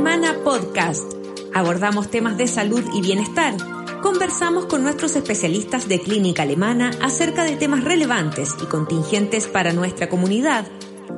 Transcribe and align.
Alemana 0.00 0.38
Podcast. 0.42 1.12
Abordamos 1.52 2.10
temas 2.10 2.38
de 2.38 2.46
salud 2.46 2.82
y 2.94 3.02
bienestar. 3.02 3.54
Conversamos 4.00 4.64
con 4.64 4.82
nuestros 4.82 5.14
especialistas 5.14 5.88
de 5.88 6.00
clínica 6.00 6.44
alemana 6.44 6.90
acerca 7.02 7.44
de 7.44 7.56
temas 7.56 7.84
relevantes 7.84 8.54
y 8.62 8.64
contingentes 8.64 9.46
para 9.46 9.74
nuestra 9.74 10.08
comunidad. 10.08 10.66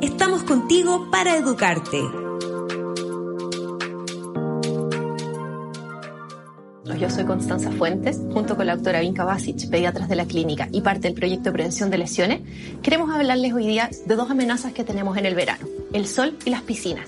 Estamos 0.00 0.42
contigo 0.42 1.12
para 1.12 1.36
educarte. 1.36 2.00
Yo 6.98 7.08
soy 7.08 7.24
Constanza 7.24 7.70
Fuentes, 7.70 8.20
junto 8.32 8.56
con 8.56 8.66
la 8.66 8.74
doctora 8.74 8.98
Vinka 8.98 9.24
Basic, 9.24 9.70
pediatras 9.70 10.08
de 10.08 10.16
la 10.16 10.26
clínica 10.26 10.68
y 10.72 10.80
parte 10.80 11.02
del 11.02 11.14
proyecto 11.14 11.50
de 11.50 11.52
prevención 11.52 11.88
de 11.88 11.98
lesiones. 11.98 12.40
Queremos 12.82 13.14
hablarles 13.14 13.52
hoy 13.52 13.64
día 13.64 13.90
de 14.06 14.16
dos 14.16 14.28
amenazas 14.28 14.72
que 14.72 14.82
tenemos 14.82 15.16
en 15.16 15.26
el 15.26 15.36
verano, 15.36 15.68
el 15.92 16.08
sol 16.08 16.36
y 16.44 16.50
las 16.50 16.62
piscinas. 16.62 17.06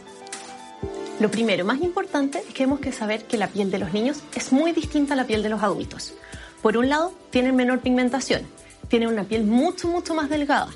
Lo 1.21 1.31
primero, 1.31 1.65
más 1.65 1.81
importante, 1.81 2.39
es 2.39 2.47
que 2.47 2.53
tenemos 2.53 2.81
que 2.81 2.91
saber 2.91 3.25
que 3.25 3.39
la 3.39 3.47
piel 3.47 3.71
de 3.71 3.79
los 3.79 3.93
niños 3.93 4.19
es 4.35 4.53
muy 4.53 4.73
distinta 4.73 5.15
a 5.15 5.17
la 5.17 5.27
piel 5.27 5.45
de 5.45 5.49
los 5.49 5.63
adultos. 5.63 6.13
Por 6.61 6.77
un 6.77 6.89
lado, 6.89 7.15
tienen 7.31 7.55
menor 7.55 7.81
pigmentación, 7.81 8.43
tienen 8.89 9.09
una 9.09 9.23
piel 9.23 9.45
mucho, 9.45 9.87
mucho 9.87 10.13
más 10.15 10.29
delgada, 10.29 10.69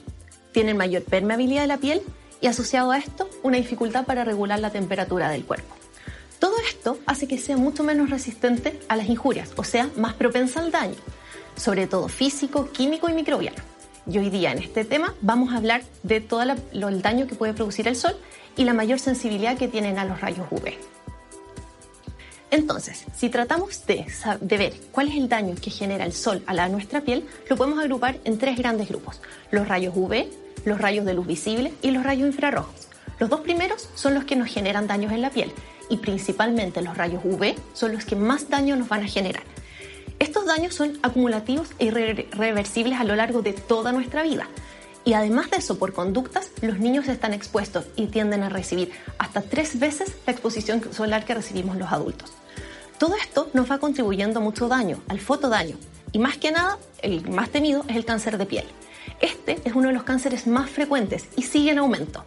tienen 0.52 0.76
mayor 0.76 1.02
permeabilidad 1.02 1.62
de 1.62 1.66
la 1.66 1.78
piel 1.78 2.02
y 2.40 2.46
asociado 2.46 2.92
a 2.92 2.98
esto, 2.98 3.28
una 3.42 3.56
dificultad 3.56 4.06
para 4.06 4.24
regular 4.24 4.60
la 4.60 4.70
temperatura 4.70 5.28
del 5.28 5.44
cuerpo. 5.44 5.74
Todo 6.38 6.54
esto 6.68 6.98
hace 7.04 7.26
que 7.26 7.38
sea 7.38 7.56
mucho 7.56 7.82
menos 7.82 8.08
resistente 8.08 8.78
a 8.88 8.94
las 8.94 9.08
injurias, 9.08 9.50
o 9.56 9.64
sea, 9.64 9.90
más 9.96 10.14
propensa 10.14 10.60
al 10.60 10.70
daño, 10.70 10.94
sobre 11.56 11.88
todo 11.88 12.08
físico, 12.08 12.70
químico 12.70 13.08
y 13.08 13.12
microbiano. 13.12 13.58
Y 14.10 14.18
hoy 14.18 14.30
día 14.30 14.52
en 14.52 14.58
este 14.58 14.84
tema 14.84 15.14
vamos 15.20 15.52
a 15.52 15.56
hablar 15.56 15.82
de 16.04 16.20
todo 16.20 16.42
el 16.42 17.02
daño 17.02 17.26
que 17.26 17.34
puede 17.34 17.54
producir 17.54 17.88
el 17.88 17.96
sol 17.96 18.16
y 18.58 18.64
la 18.64 18.74
mayor 18.74 18.98
sensibilidad 18.98 19.56
que 19.56 19.68
tienen 19.68 19.98
a 19.98 20.04
los 20.04 20.20
rayos 20.20 20.46
UV. 20.50 20.74
Entonces, 22.50 23.04
si 23.16 23.30
tratamos 23.30 23.86
de, 23.86 24.06
de, 24.40 24.58
ver 24.58 24.74
cuál 24.90 25.08
es 25.08 25.16
el 25.16 25.28
daño 25.28 25.54
que 25.54 25.70
genera 25.70 26.04
el 26.04 26.12
sol 26.12 26.42
a 26.46 26.54
la, 26.54 26.68
nuestra 26.68 27.02
piel, 27.02 27.24
lo 27.48 27.56
podemos 27.56 27.78
agrupar 27.78 28.18
en 28.24 28.38
tres 28.38 28.58
grandes 28.58 28.88
grupos. 28.88 29.20
Los 29.50 29.68
rayos 29.68 29.94
UV, 29.96 30.26
los 30.64 30.80
rayos 30.80 31.04
de 31.04 31.14
luz 31.14 31.26
visible 31.26 31.72
y 31.82 31.90
los 31.92 32.02
rayos 32.02 32.26
infrarrojos. 32.26 32.88
Los 33.18 33.30
dos 33.30 33.40
primeros 33.40 33.88
son 33.94 34.14
los 34.14 34.24
que 34.24 34.36
nos 34.36 34.48
generan 34.48 34.86
daños 34.86 35.12
en 35.12 35.22
la 35.22 35.30
piel 35.30 35.52
y 35.90 35.98
principalmente 35.98 36.82
los 36.82 36.96
rayos 36.96 37.22
UV 37.24 37.54
son 37.74 37.92
los 37.92 38.04
que 38.04 38.16
más 38.16 38.48
daño 38.48 38.76
nos 38.76 38.88
van 38.88 39.04
a 39.04 39.08
generar. 39.08 39.42
Estos 40.18 40.46
daños 40.46 40.74
son 40.74 40.98
acumulativos 41.02 41.68
e 41.78 41.86
irreversibles 41.86 42.98
a 42.98 43.04
lo 43.04 43.14
largo 43.14 43.42
de 43.42 43.52
toda 43.52 43.92
nuestra 43.92 44.22
vida. 44.22 44.48
Y 45.08 45.14
además 45.14 45.50
de 45.50 45.56
eso, 45.56 45.78
por 45.78 45.94
conductas, 45.94 46.50
los 46.60 46.80
niños 46.80 47.08
están 47.08 47.32
expuestos 47.32 47.86
y 47.96 48.08
tienden 48.08 48.42
a 48.42 48.50
recibir 48.50 48.92
hasta 49.16 49.40
tres 49.40 49.78
veces 49.78 50.12
la 50.26 50.34
exposición 50.34 50.82
solar 50.92 51.24
que 51.24 51.32
recibimos 51.32 51.78
los 51.78 51.90
adultos. 51.90 52.34
Todo 52.98 53.14
esto 53.16 53.48
nos 53.54 53.70
va 53.70 53.78
contribuyendo 53.78 54.42
mucho 54.42 54.68
daño, 54.68 55.00
al 55.08 55.18
fotodaño. 55.18 55.78
Y 56.12 56.18
más 56.18 56.36
que 56.36 56.50
nada, 56.50 56.76
el 57.00 57.26
más 57.30 57.48
temido 57.48 57.86
es 57.88 57.96
el 57.96 58.04
cáncer 58.04 58.36
de 58.36 58.44
piel. 58.44 58.66
Este 59.22 59.58
es 59.64 59.74
uno 59.74 59.88
de 59.88 59.94
los 59.94 60.02
cánceres 60.02 60.46
más 60.46 60.68
frecuentes 60.68 61.24
y 61.36 61.42
sigue 61.44 61.70
en 61.70 61.78
aumento 61.78 62.22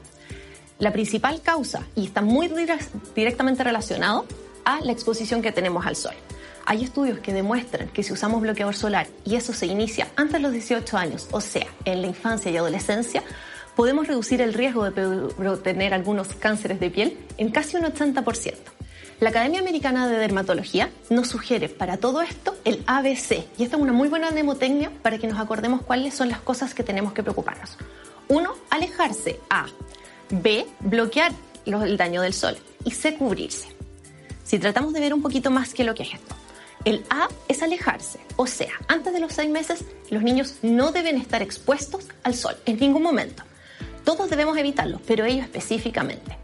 la 0.79 0.91
principal 0.91 1.39
causa, 1.43 1.85
y 1.95 2.05
está 2.05 2.23
muy 2.23 2.49
directamente 3.15 3.63
relacionado, 3.63 4.25
a 4.65 4.81
la 4.81 4.91
exposición 4.91 5.43
que 5.43 5.51
tenemos 5.51 5.85
al 5.85 5.95
sol. 5.95 6.15
Hay 6.65 6.83
estudios 6.83 7.19
que 7.19 7.33
demuestran 7.33 7.89
que 7.89 8.03
si 8.03 8.13
usamos 8.13 8.41
bloqueador 8.41 8.75
solar 8.75 9.07
y 9.25 9.35
eso 9.35 9.53
se 9.53 9.65
inicia 9.65 10.07
antes 10.15 10.33
de 10.33 10.39
los 10.39 10.51
18 10.51 10.97
años, 10.97 11.27
o 11.31 11.41
sea, 11.41 11.67
en 11.85 12.01
la 12.01 12.07
infancia 12.07 12.51
y 12.51 12.57
adolescencia, 12.57 13.23
podemos 13.75 14.07
reducir 14.07 14.41
el 14.41 14.53
riesgo 14.53 14.89
de 14.89 15.57
tener 15.63 15.93
algunos 15.93 16.29
cánceres 16.35 16.79
de 16.79 16.89
piel 16.89 17.17
en 17.37 17.49
casi 17.51 17.77
un 17.77 17.83
80%. 17.83 18.53
La 19.19 19.29
Academia 19.29 19.59
Americana 19.59 20.07
de 20.07 20.17
Dermatología 20.17 20.89
nos 21.11 21.27
sugiere 21.27 21.69
para 21.69 21.97
todo 21.97 22.23
esto 22.23 22.55
el 22.65 22.83
ABC, 22.87 23.45
y 23.57 23.63
esta 23.63 23.75
es 23.75 23.81
una 23.81 23.93
muy 23.93 24.09
buena 24.09 24.31
mnemotecnia 24.31 24.91
para 25.03 25.19
que 25.19 25.27
nos 25.27 25.39
acordemos 25.39 25.83
cuáles 25.83 26.15
son 26.15 26.29
las 26.29 26.41
cosas 26.41 26.73
que 26.73 26.83
tenemos 26.83 27.13
que 27.13 27.21
preocuparnos. 27.21 27.77
Uno, 28.29 28.55
alejarse 28.71 29.39
a 29.49 29.67
B, 30.31 30.65
bloquear 30.79 31.33
el 31.65 31.97
daño 31.97 32.21
del 32.21 32.33
sol. 32.33 32.57
Y 32.83 32.91
C, 32.91 33.15
cubrirse. 33.15 33.67
Si 34.43 34.57
tratamos 34.57 34.93
de 34.93 34.99
ver 34.99 35.13
un 35.13 35.21
poquito 35.21 35.51
más 35.51 35.73
qué 35.73 35.83
lo 35.83 35.93
que 35.93 36.03
es 36.03 36.13
esto. 36.13 36.35
El 36.83 37.03
A 37.09 37.27
es 37.47 37.61
alejarse, 37.61 38.19
o 38.37 38.47
sea, 38.47 38.71
antes 38.87 39.13
de 39.13 39.19
los 39.19 39.33
seis 39.33 39.51
meses 39.51 39.85
los 40.09 40.23
niños 40.23 40.55
no 40.63 40.91
deben 40.91 41.15
estar 41.15 41.43
expuestos 41.43 42.07
al 42.23 42.33
sol 42.33 42.57
en 42.65 42.79
ningún 42.79 43.03
momento. 43.03 43.43
Todos 44.03 44.31
debemos 44.31 44.57
evitarlo, 44.57 44.99
pero 45.05 45.25
ellos 45.25 45.45
específicamente. 45.45 46.37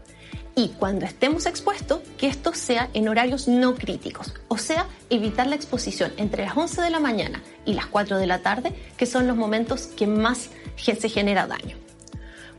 Y 0.54 0.68
cuando 0.70 1.06
estemos 1.06 1.46
expuestos, 1.46 2.00
que 2.18 2.28
esto 2.28 2.52
sea 2.52 2.88
en 2.94 3.08
horarios 3.08 3.48
no 3.48 3.74
críticos, 3.74 4.32
o 4.46 4.58
sea, 4.58 4.86
evitar 5.10 5.48
la 5.48 5.56
exposición 5.56 6.12
entre 6.16 6.44
las 6.44 6.56
11 6.56 6.82
de 6.82 6.90
la 6.90 7.00
mañana 7.00 7.42
y 7.64 7.74
las 7.74 7.86
4 7.86 8.18
de 8.18 8.26
la 8.26 8.38
tarde, 8.40 8.72
que 8.96 9.06
son 9.06 9.26
los 9.26 9.36
momentos 9.36 9.86
que 9.86 10.06
más 10.06 10.50
se 10.76 11.08
genera 11.08 11.46
daño. 11.46 11.76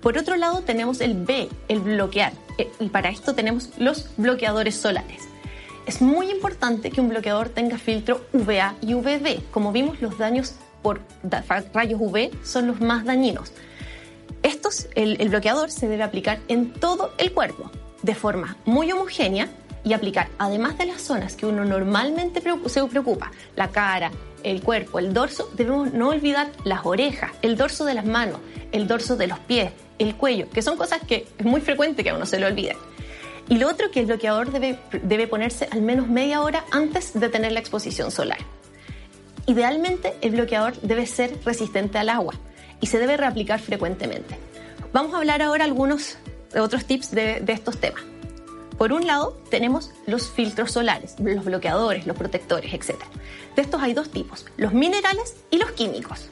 Por 0.01 0.17
otro 0.17 0.35
lado, 0.35 0.61
tenemos 0.61 1.01
el 1.01 1.13
B, 1.13 1.49
el 1.67 1.79
bloquear, 1.79 2.33
eh, 2.57 2.69
y 2.79 2.89
para 2.89 3.09
esto 3.09 3.35
tenemos 3.35 3.69
los 3.77 4.09
bloqueadores 4.17 4.75
solares. 4.75 5.28
Es 5.85 6.01
muy 6.01 6.29
importante 6.29 6.91
que 6.91 7.01
un 7.01 7.09
bloqueador 7.09 7.49
tenga 7.49 7.77
filtro 7.77 8.21
UVA 8.33 8.75
y 8.81 8.93
UVB. 8.93 9.49
Como 9.51 9.71
vimos, 9.71 10.01
los 10.01 10.17
daños 10.17 10.55
por 10.81 11.01
rayos 11.73 11.99
UV 11.99 12.31
son 12.43 12.67
los 12.67 12.79
más 12.79 13.05
dañinos. 13.05 13.51
Estos, 14.43 14.87
el, 14.95 15.19
el 15.19 15.29
bloqueador 15.29 15.71
se 15.71 15.87
debe 15.87 16.03
aplicar 16.03 16.39
en 16.47 16.71
todo 16.71 17.11
el 17.17 17.33
cuerpo, 17.33 17.71
de 18.03 18.15
forma 18.15 18.55
muy 18.65 18.91
homogénea 18.91 19.49
y 19.83 19.93
aplicar, 19.93 20.29
además 20.37 20.77
de 20.77 20.85
las 20.85 21.01
zonas 21.01 21.35
que 21.35 21.45
uno 21.45 21.65
normalmente 21.65 22.41
se 22.67 22.85
preocupa, 22.85 23.31
la 23.55 23.69
cara, 23.69 24.11
el 24.43 24.61
cuerpo, 24.61 24.99
el 24.99 25.13
dorso, 25.13 25.49
debemos 25.55 25.93
no 25.93 26.09
olvidar 26.09 26.51
las 26.63 26.85
orejas, 26.85 27.31
el 27.41 27.57
dorso 27.57 27.85
de 27.85 27.93
las 27.93 28.05
manos, 28.05 28.39
el 28.71 28.87
dorso 28.87 29.15
de 29.15 29.27
los 29.27 29.39
pies, 29.39 29.71
el 29.97 30.15
cuello, 30.15 30.49
que 30.49 30.61
son 30.61 30.77
cosas 30.77 31.01
que 31.05 31.27
es 31.37 31.45
muy 31.45 31.61
frecuente 31.61 32.03
que 32.03 32.09
a 32.09 32.15
uno 32.15 32.25
se 32.25 32.39
le 32.39 32.45
olvide. 32.45 32.77
Y 33.49 33.57
lo 33.57 33.67
otro 33.67 33.91
que 33.91 33.99
el 33.99 34.05
bloqueador 34.05 34.51
debe, 34.51 34.79
debe 35.03 35.27
ponerse 35.27 35.67
al 35.71 35.81
menos 35.81 36.07
media 36.07 36.41
hora 36.41 36.63
antes 36.71 37.19
de 37.19 37.29
tener 37.29 37.51
la 37.51 37.59
exposición 37.59 38.11
solar. 38.11 38.37
Idealmente 39.47 40.15
el 40.21 40.31
bloqueador 40.31 40.79
debe 40.81 41.07
ser 41.07 41.37
resistente 41.43 41.97
al 41.97 42.09
agua 42.09 42.35
y 42.79 42.87
se 42.87 42.99
debe 42.99 43.17
reaplicar 43.17 43.59
frecuentemente. 43.59 44.37
Vamos 44.93 45.13
a 45.13 45.17
hablar 45.17 45.41
ahora 45.41 45.65
algunos 45.65 46.17
otros 46.55 46.85
tips 46.85 47.11
de 47.11 47.43
estos 47.47 47.79
temas. 47.79 48.03
Por 48.79 48.93
un 48.93 49.05
lado, 49.05 49.37
tenemos 49.49 49.91
los 50.07 50.29
filtros 50.29 50.71
solares, 50.71 51.15
los 51.19 51.43
bloqueadores, 51.43 52.07
los 52.07 52.15
protectores, 52.15 52.73
etc. 52.73 52.95
De 53.53 53.61
estos 53.61 53.81
hay 53.81 53.93
dos 53.93 54.09
tipos, 54.09 54.45
los 54.55 54.73
minerales 54.73 55.35
y 55.51 55.57
los 55.57 55.71
químicos. 55.71 56.29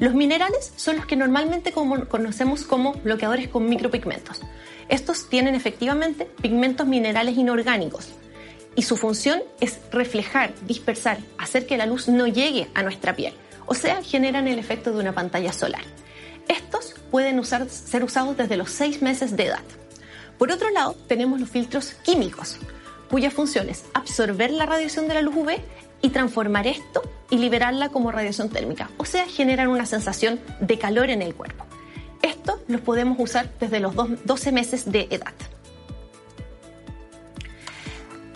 Los 0.00 0.12
minerales 0.14 0.72
son 0.74 0.96
los 0.96 1.06
que 1.06 1.14
normalmente 1.14 1.70
conocemos 1.72 2.64
como 2.64 2.94
bloqueadores 2.94 3.46
con 3.48 3.68
micropigmentos. 3.68 4.40
Estos 4.90 5.28
tienen 5.28 5.54
efectivamente 5.54 6.26
pigmentos 6.42 6.84
minerales 6.84 7.38
inorgánicos 7.38 8.08
y 8.74 8.82
su 8.82 8.96
función 8.96 9.40
es 9.60 9.78
reflejar, 9.92 10.52
dispersar, 10.66 11.18
hacer 11.38 11.64
que 11.66 11.76
la 11.76 11.86
luz 11.86 12.08
no 12.08 12.26
llegue 12.26 12.68
a 12.74 12.82
nuestra 12.82 13.14
piel, 13.14 13.32
o 13.66 13.74
sea, 13.74 14.02
generan 14.02 14.48
el 14.48 14.58
efecto 14.58 14.92
de 14.92 14.98
una 14.98 15.12
pantalla 15.12 15.52
solar. 15.52 15.82
Estos 16.48 16.96
pueden 17.12 17.40
ser 17.44 18.02
usados 18.02 18.36
desde 18.36 18.56
los 18.56 18.72
6 18.72 19.00
meses 19.00 19.36
de 19.36 19.46
edad. 19.46 19.62
Por 20.38 20.50
otro 20.50 20.70
lado, 20.70 20.96
tenemos 21.06 21.38
los 21.38 21.50
filtros 21.50 21.92
químicos, 22.02 22.56
cuya 23.08 23.30
función 23.30 23.68
es 23.68 23.84
absorber 23.94 24.50
la 24.50 24.66
radiación 24.66 25.06
de 25.06 25.14
la 25.14 25.22
luz 25.22 25.36
UV 25.36 25.60
y 26.02 26.08
transformar 26.08 26.66
esto 26.66 27.02
y 27.30 27.38
liberarla 27.38 27.90
como 27.90 28.10
radiación 28.10 28.48
térmica, 28.48 28.90
o 28.96 29.04
sea, 29.04 29.26
generan 29.26 29.68
una 29.68 29.86
sensación 29.86 30.40
de 30.58 30.78
calor 30.80 31.10
en 31.10 31.22
el 31.22 31.36
cuerpo. 31.36 31.64
Esto 32.22 32.60
los 32.68 32.80
podemos 32.80 33.18
usar 33.18 33.50
desde 33.58 33.80
los 33.80 33.94
12 34.24 34.52
meses 34.52 34.90
de 34.90 35.08
edad. 35.10 35.34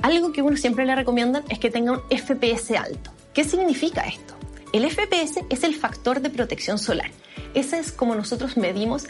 Algo 0.02 0.32
que 0.32 0.42
uno 0.42 0.56
siempre 0.56 0.84
le 0.84 0.94
recomienda 0.94 1.42
es 1.48 1.58
que 1.58 1.70
tenga 1.70 1.92
un 1.92 2.00
FPS 2.10 2.76
alto. 2.76 3.10
¿Qué 3.32 3.44
significa 3.44 4.02
esto? 4.02 4.34
El 4.72 4.88
FPS 4.90 5.44
es 5.48 5.64
el 5.64 5.74
factor 5.74 6.20
de 6.20 6.30
protección 6.30 6.78
solar. 6.78 7.10
Ese 7.54 7.78
es 7.78 7.92
como 7.92 8.14
nosotros 8.14 8.56
medimos 8.56 9.06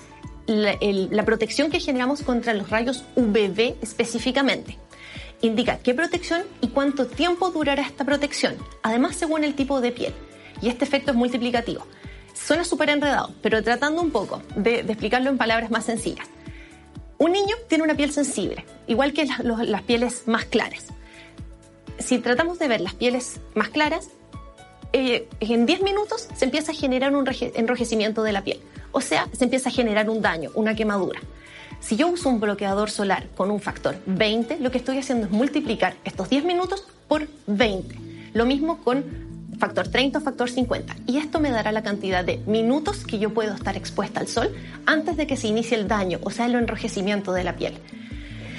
la, 0.47 0.77
la 0.81 1.25
protección 1.25 1.71
que 1.71 1.81
generamos 1.81 2.23
contra 2.23 2.55
los 2.55 2.71
rayos 2.71 3.05
UVB 3.17 3.77
específicamente 3.83 4.79
indica 5.47 5.79
qué 5.79 5.95
protección 5.95 6.43
y 6.61 6.69
cuánto 6.69 7.07
tiempo 7.07 7.51
durará 7.51 7.83
esta 7.83 8.05
protección, 8.05 8.57
además 8.83 9.17
según 9.17 9.45
el 9.45 9.55
tipo 9.55 9.81
de 9.81 9.93
piel. 9.93 10.15
Y 10.61 10.69
este 10.69 10.85
efecto 10.85 11.11
es 11.11 11.17
multiplicativo. 11.17 11.87
Suena 12.35 12.65
súper 12.65 12.91
enredado, 12.91 13.31
pero 13.41 13.63
tratando 13.63 14.03
un 14.03 14.11
poco 14.11 14.43
de, 14.57 14.81
explicarlo 14.81 15.31
en 15.31 15.39
palabras 15.39 15.71
más 15.71 15.85
sencillas. 15.85 16.27
Un 17.17 17.33
niño 17.33 17.55
tiene 17.69 17.85
una 17.85 17.95
piel 17.95 18.13
sensible, 18.13 18.67
igual 18.87 19.13
que 19.13 19.27
las 19.27 19.83
pieles 19.83 20.27
más 20.27 20.45
claras. 20.45 20.89
Si 21.99 22.19
tratamos 22.19 22.59
de 22.59 22.69
ver 22.69 22.81
las 22.81 22.95
pieles 22.95 23.41
más 23.55 23.69
claras, 23.69 24.09
eh, 24.93 25.29
en 25.41 25.65
10 25.65 25.83
minutos 25.83 26.29
se 26.35 26.45
empieza 26.45 26.73
a 26.73 26.75
generar 26.75 27.15
un 27.15 27.25
enrojecimiento 27.55 28.23
de 28.25 28.33
la 28.33 28.43
piel. 28.43 28.61
O 28.91 29.01
sea, 29.01 29.29
se 29.33 29.45
empieza 29.45 29.69
a 29.69 29.73
generar 29.73 30.11
un 30.11 30.21
daño, 30.21 30.51
una 30.55 30.75
quemadura. 30.75 31.21
Si 31.81 31.97
yo 31.97 32.09
uso 32.09 32.29
un 32.29 32.41
bloqueador 32.41 32.91
solar 32.91 33.29
con 33.37 33.51
un 33.51 33.61
factor 33.61 33.97
20, 34.07 34.59
lo 34.59 34.71
que 34.71 34.79
estoy 34.79 34.99
haciendo 34.99 35.27
es 35.27 35.33
multiplicar 35.33 35.95
estos 36.05 36.31
10 36.31 36.45
minutos 36.45 36.85
por 37.09 37.29
20. 37.47 37.95
Lo 38.33 38.47
mismo 38.47 38.79
con 38.83 39.05
factor 39.65 39.89
30 39.89 40.19
o 40.19 40.21
factor 40.21 40.51
50. 40.51 40.95
Y 41.07 41.17
esto 41.17 41.41
me 41.41 41.51
dará 41.51 41.73
la 41.73 41.83
cantidad 41.83 42.23
de 42.23 42.37
minutos 42.47 43.07
que 43.07 43.19
yo 43.19 43.33
puedo 43.33 43.55
estar 43.55 43.79
expuesta 43.79 44.21
al 44.21 44.29
sol 44.29 44.55
antes 44.85 45.17
de 45.17 45.27
que 45.27 45.39
se 45.39 45.49
inicie 45.49 45.79
el 45.79 45.89
daño, 45.89 46.19
o 46.23 46.31
sea, 46.31 46.45
el 46.45 46.55
enrojecimiento 46.55 47.33
de 47.33 47.45
la 47.45 47.57
piel. 47.57 47.73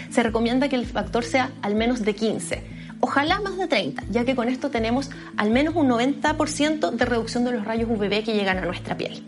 Se 0.09 0.23
recomienda 0.23 0.67
que 0.67 0.77
el 0.77 0.87
factor 0.87 1.23
sea 1.23 1.51
al 1.61 1.75
menos 1.75 2.01
de 2.01 2.15
15. 2.15 2.63
Ojalá 3.01 3.39
más 3.39 3.55
de 3.55 3.67
30, 3.67 4.03
ya 4.09 4.25
que 4.25 4.35
con 4.35 4.49
esto 4.49 4.71
tenemos 4.71 5.11
al 5.37 5.51
menos 5.51 5.75
un 5.75 5.89
90% 5.89 6.89
de 6.89 7.05
reducción 7.05 7.43
de 7.43 7.51
los 7.51 7.65
rayos 7.65 7.87
UVB 7.87 8.23
que 8.23 8.33
llegan 8.33 8.57
a 8.57 8.65
nuestra 8.65 8.97
piel. 8.97 9.23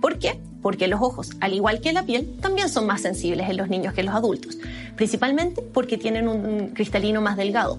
¿Por 0.00 0.18
qué? 0.18 0.40
Porque 0.60 0.88
los 0.88 1.00
ojos, 1.00 1.30
al 1.38 1.52
igual 1.52 1.80
que 1.80 1.92
la 1.92 2.02
piel, 2.02 2.36
también 2.40 2.68
son 2.68 2.88
más 2.88 3.02
sensibles 3.02 3.48
en 3.48 3.58
los 3.58 3.68
niños 3.68 3.94
que 3.94 4.00
en 4.00 4.06
los 4.06 4.16
adultos, 4.16 4.58
principalmente 4.96 5.62
porque 5.62 5.98
tienen 5.98 6.26
un 6.26 6.70
cristalino 6.70 7.20
más 7.20 7.36
delgado 7.36 7.78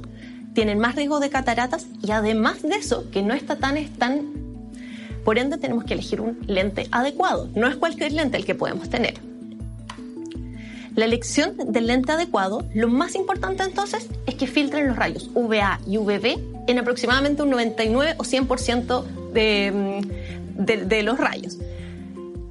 tienen 0.53 0.79
más 0.79 0.95
riesgo 0.95 1.19
de 1.19 1.29
cataratas 1.29 1.87
y 2.05 2.11
además 2.11 2.61
de 2.61 2.75
eso, 2.75 3.09
que 3.11 3.21
no 3.21 3.33
está 3.33 3.57
tan, 3.57 3.83
tan... 3.97 4.31
Por 5.23 5.37
ende, 5.37 5.57
tenemos 5.57 5.85
que 5.85 5.93
elegir 5.93 6.21
un 6.21 6.39
lente 6.47 6.87
adecuado. 6.91 7.49
No 7.55 7.67
es 7.67 7.75
cualquier 7.77 8.11
lente 8.11 8.37
el 8.37 8.45
que 8.45 8.55
podemos 8.55 8.89
tener. 8.89 9.15
La 10.95 11.05
elección 11.05 11.55
del 11.57 11.87
lente 11.87 12.11
adecuado, 12.11 12.65
lo 12.75 12.87
más 12.87 13.15
importante 13.15 13.63
entonces 13.63 14.09
es 14.27 14.35
que 14.35 14.45
filtren 14.45 14.87
los 14.87 14.95
rayos 14.95 15.31
UVA 15.33 15.79
y 15.87 15.97
UVB 15.97 16.37
en 16.67 16.77
aproximadamente 16.77 17.41
un 17.41 17.49
99 17.49 18.15
o 18.17 18.23
100% 18.23 19.03
de, 19.33 20.01
de, 20.55 20.85
de 20.85 21.03
los 21.03 21.17
rayos. 21.17 21.57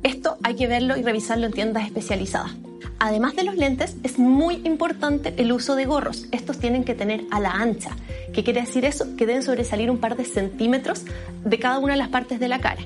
Esto 0.03 0.39
hay 0.43 0.57
que 0.57 0.67
verlo 0.67 0.97
y 0.97 1.03
revisarlo 1.03 1.47
en 1.47 1.53
tiendas 1.53 1.87
especializadas. 1.87 2.53
Además 2.99 3.35
de 3.35 3.45
los 3.45 3.57
lentes, 3.57 3.97
es 4.03 4.19
muy 4.19 4.63
importante 4.65 5.35
el 5.37 5.53
uso 5.53 5.75
de 5.75 5.87
gorros. 5.87 6.27
Estos 6.31 6.59
tienen 6.59 6.85
que 6.85 6.95
tener 6.95 7.25
a 7.31 7.41
la 7.41 7.51
ancha. 7.51 7.91
¿Qué 8.33 8.45
quiere 8.45 8.61
decir 8.61 8.85
eso? 8.85 9.17
Que 9.17 9.27
deben 9.27 9.43
sobresalir 9.43 9.91
un 9.91 9.99
par 9.99 10.17
de 10.17 10.25
centímetros 10.25 11.05
de 11.45 11.59
cada 11.59 11.79
una 11.79 11.95
de 11.95 11.99
las 11.99 12.09
partes 12.09 12.39
de 12.39 12.49
la 12.49 12.61
cara. 12.61 12.83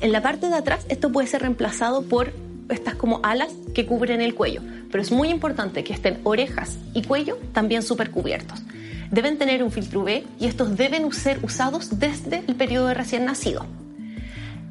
En 0.00 0.12
la 0.12 0.22
parte 0.22 0.48
de 0.48 0.54
atrás, 0.54 0.86
esto 0.88 1.12
puede 1.12 1.28
ser 1.28 1.42
reemplazado 1.42 2.02
por 2.02 2.32
estas 2.70 2.94
como 2.94 3.20
alas 3.22 3.52
que 3.74 3.86
cubren 3.86 4.20
el 4.20 4.34
cuello, 4.34 4.62
pero 4.90 5.02
es 5.02 5.10
muy 5.10 5.28
importante 5.28 5.84
que 5.84 5.92
estén 5.92 6.20
orejas 6.24 6.78
y 6.94 7.02
cuello 7.02 7.38
también 7.52 7.82
súper 7.82 8.10
cubiertos. 8.10 8.62
Deben 9.10 9.38
tener 9.38 9.62
un 9.62 9.72
filtro 9.72 10.02
UV 10.02 10.22
y 10.38 10.46
estos 10.46 10.76
deben 10.76 11.12
ser 11.12 11.40
usados 11.42 11.98
desde 11.98 12.44
el 12.46 12.54
periodo 12.54 12.86
de 12.86 12.94
recién 12.94 13.24
nacido. 13.24 13.66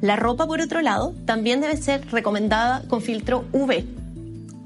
La 0.00 0.16
ropa, 0.16 0.46
por 0.46 0.60
otro 0.60 0.80
lado, 0.80 1.14
también 1.26 1.60
debe 1.60 1.76
ser 1.76 2.06
recomendada 2.10 2.82
con 2.88 3.02
filtro 3.02 3.44
UV, 3.52 3.84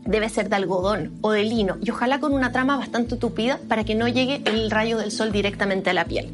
debe 0.05 0.29
ser 0.29 0.49
de 0.49 0.57
algodón 0.57 1.13
o 1.21 1.31
de 1.33 1.45
lino 1.45 1.77
y 1.83 1.91
ojalá 1.91 2.21
con 2.21 2.33
una 2.33 2.53
trama 2.53 2.77
bastante 2.77 3.17
tupida 3.17 3.59
para 3.69 3.85
que 3.85 3.95
no 3.95 4.09
llegue 4.09 4.43
el 4.45 4.71
rayo 4.71 4.99
del 4.99 5.11
sol 5.11 5.33
directamente 5.33 5.91
a 5.91 5.95
la 5.95 6.05
piel. 6.05 6.31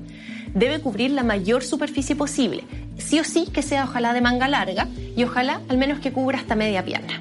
Debe 0.54 0.80
cubrir 0.80 1.12
la 1.12 1.22
mayor 1.22 1.62
superficie 1.62 2.16
posible, 2.16 2.64
sí 2.98 3.20
o 3.20 3.24
sí 3.24 3.46
que 3.52 3.62
sea 3.62 3.84
ojalá 3.84 4.12
de 4.12 4.20
manga 4.20 4.48
larga 4.48 4.88
y 5.16 5.22
ojalá 5.24 5.60
al 5.68 5.78
menos 5.78 6.00
que 6.00 6.12
cubra 6.12 6.38
hasta 6.38 6.56
media 6.56 6.84
pierna. 6.84 7.20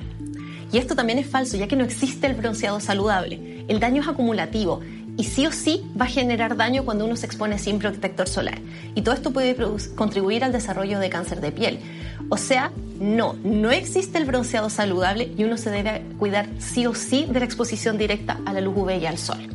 Y 0.71 0.77
esto 0.77 0.95
también 0.95 1.19
es 1.19 1.27
falso 1.27 1.57
ya 1.57 1.67
que 1.67 1.75
no 1.75 1.83
existe 1.83 2.27
el 2.27 2.35
bronceado 2.35 2.79
saludable. 2.79 3.65
El 3.67 3.79
daño 3.79 4.01
es 4.01 4.07
acumulativo 4.07 4.81
y 5.17 5.25
sí 5.25 5.45
o 5.45 5.51
sí 5.51 5.83
va 5.99 6.05
a 6.05 6.09
generar 6.09 6.55
daño 6.55 6.85
cuando 6.85 7.05
uno 7.05 7.15
se 7.15 7.25
expone 7.25 7.59
sin 7.59 7.77
protector 7.77 8.29
solar. 8.29 8.59
Y 8.95 9.01
todo 9.01 9.15
esto 9.15 9.31
puede 9.31 9.55
contribuir 9.95 10.43
al 10.43 10.51
desarrollo 10.51 10.99
de 10.99 11.09
cáncer 11.09 11.41
de 11.41 11.51
piel. 11.51 11.79
O 12.29 12.37
sea, 12.37 12.71
no, 12.99 13.35
no 13.43 13.71
existe 13.71 14.17
el 14.17 14.25
bronceado 14.25 14.69
saludable 14.69 15.33
y 15.35 15.43
uno 15.43 15.57
se 15.57 15.71
debe 15.71 16.03
cuidar 16.19 16.47
sí 16.59 16.85
o 16.85 16.93
sí 16.93 17.25
de 17.25 17.39
la 17.39 17.45
exposición 17.45 17.97
directa 17.97 18.39
a 18.45 18.53
la 18.53 18.61
luz 18.61 18.75
UV 18.77 18.99
y 19.01 19.05
al 19.07 19.17
sol. 19.17 19.47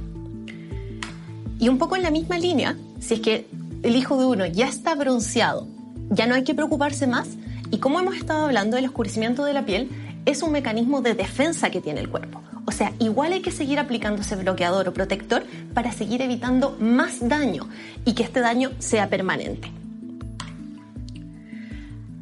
Y 1.61 1.69
un 1.69 1.79
poco 1.79 1.97
en 1.97 2.03
la 2.03 2.11
misma 2.11 2.37
línea, 2.37 2.77
si 2.99 3.15
es 3.15 3.21
que 3.21 3.47
el 3.83 3.95
hijo 3.95 4.19
de 4.19 4.27
uno 4.27 4.47
ya 4.47 4.69
está 4.69 4.95
bronceado, 4.97 5.69
ya 6.11 6.27
no 6.27 6.35
hay 6.35 6.43
que 6.43 6.55
preocuparse 6.55 7.07
más. 7.07 7.29
Y 7.71 7.79
como 7.79 8.01
hemos 8.01 8.17
estado 8.17 8.45
hablando, 8.45 8.77
el 8.77 8.87
oscurecimiento 8.87 9.45
de 9.45 9.53
la 9.53 9.65
piel 9.65 9.89
es 10.27 10.43
un 10.43 10.53
mecanismo 10.53 11.01
de 11.01 11.15
defensa 11.15 11.71
que 11.71 11.81
tiene 11.81 12.01
el 12.01 12.09
cuerpo. 12.09 12.43
O 12.67 12.73
sea, 12.73 12.93
igual 12.99 13.33
hay 13.33 13.43
que 13.43 13.51
seguir 13.51 13.79
aplicándose 13.79 14.37
bloqueador 14.37 14.89
o 14.89 14.95
protector 14.95 15.45
para 15.75 15.93
seguir 15.93 16.23
evitando 16.23 16.77
más 16.81 17.27
daño 17.29 17.69
y 18.05 18.15
que 18.15 18.23
este 18.23 18.41
daño 18.41 18.71
sea 18.79 19.09
permanente. 19.09 19.71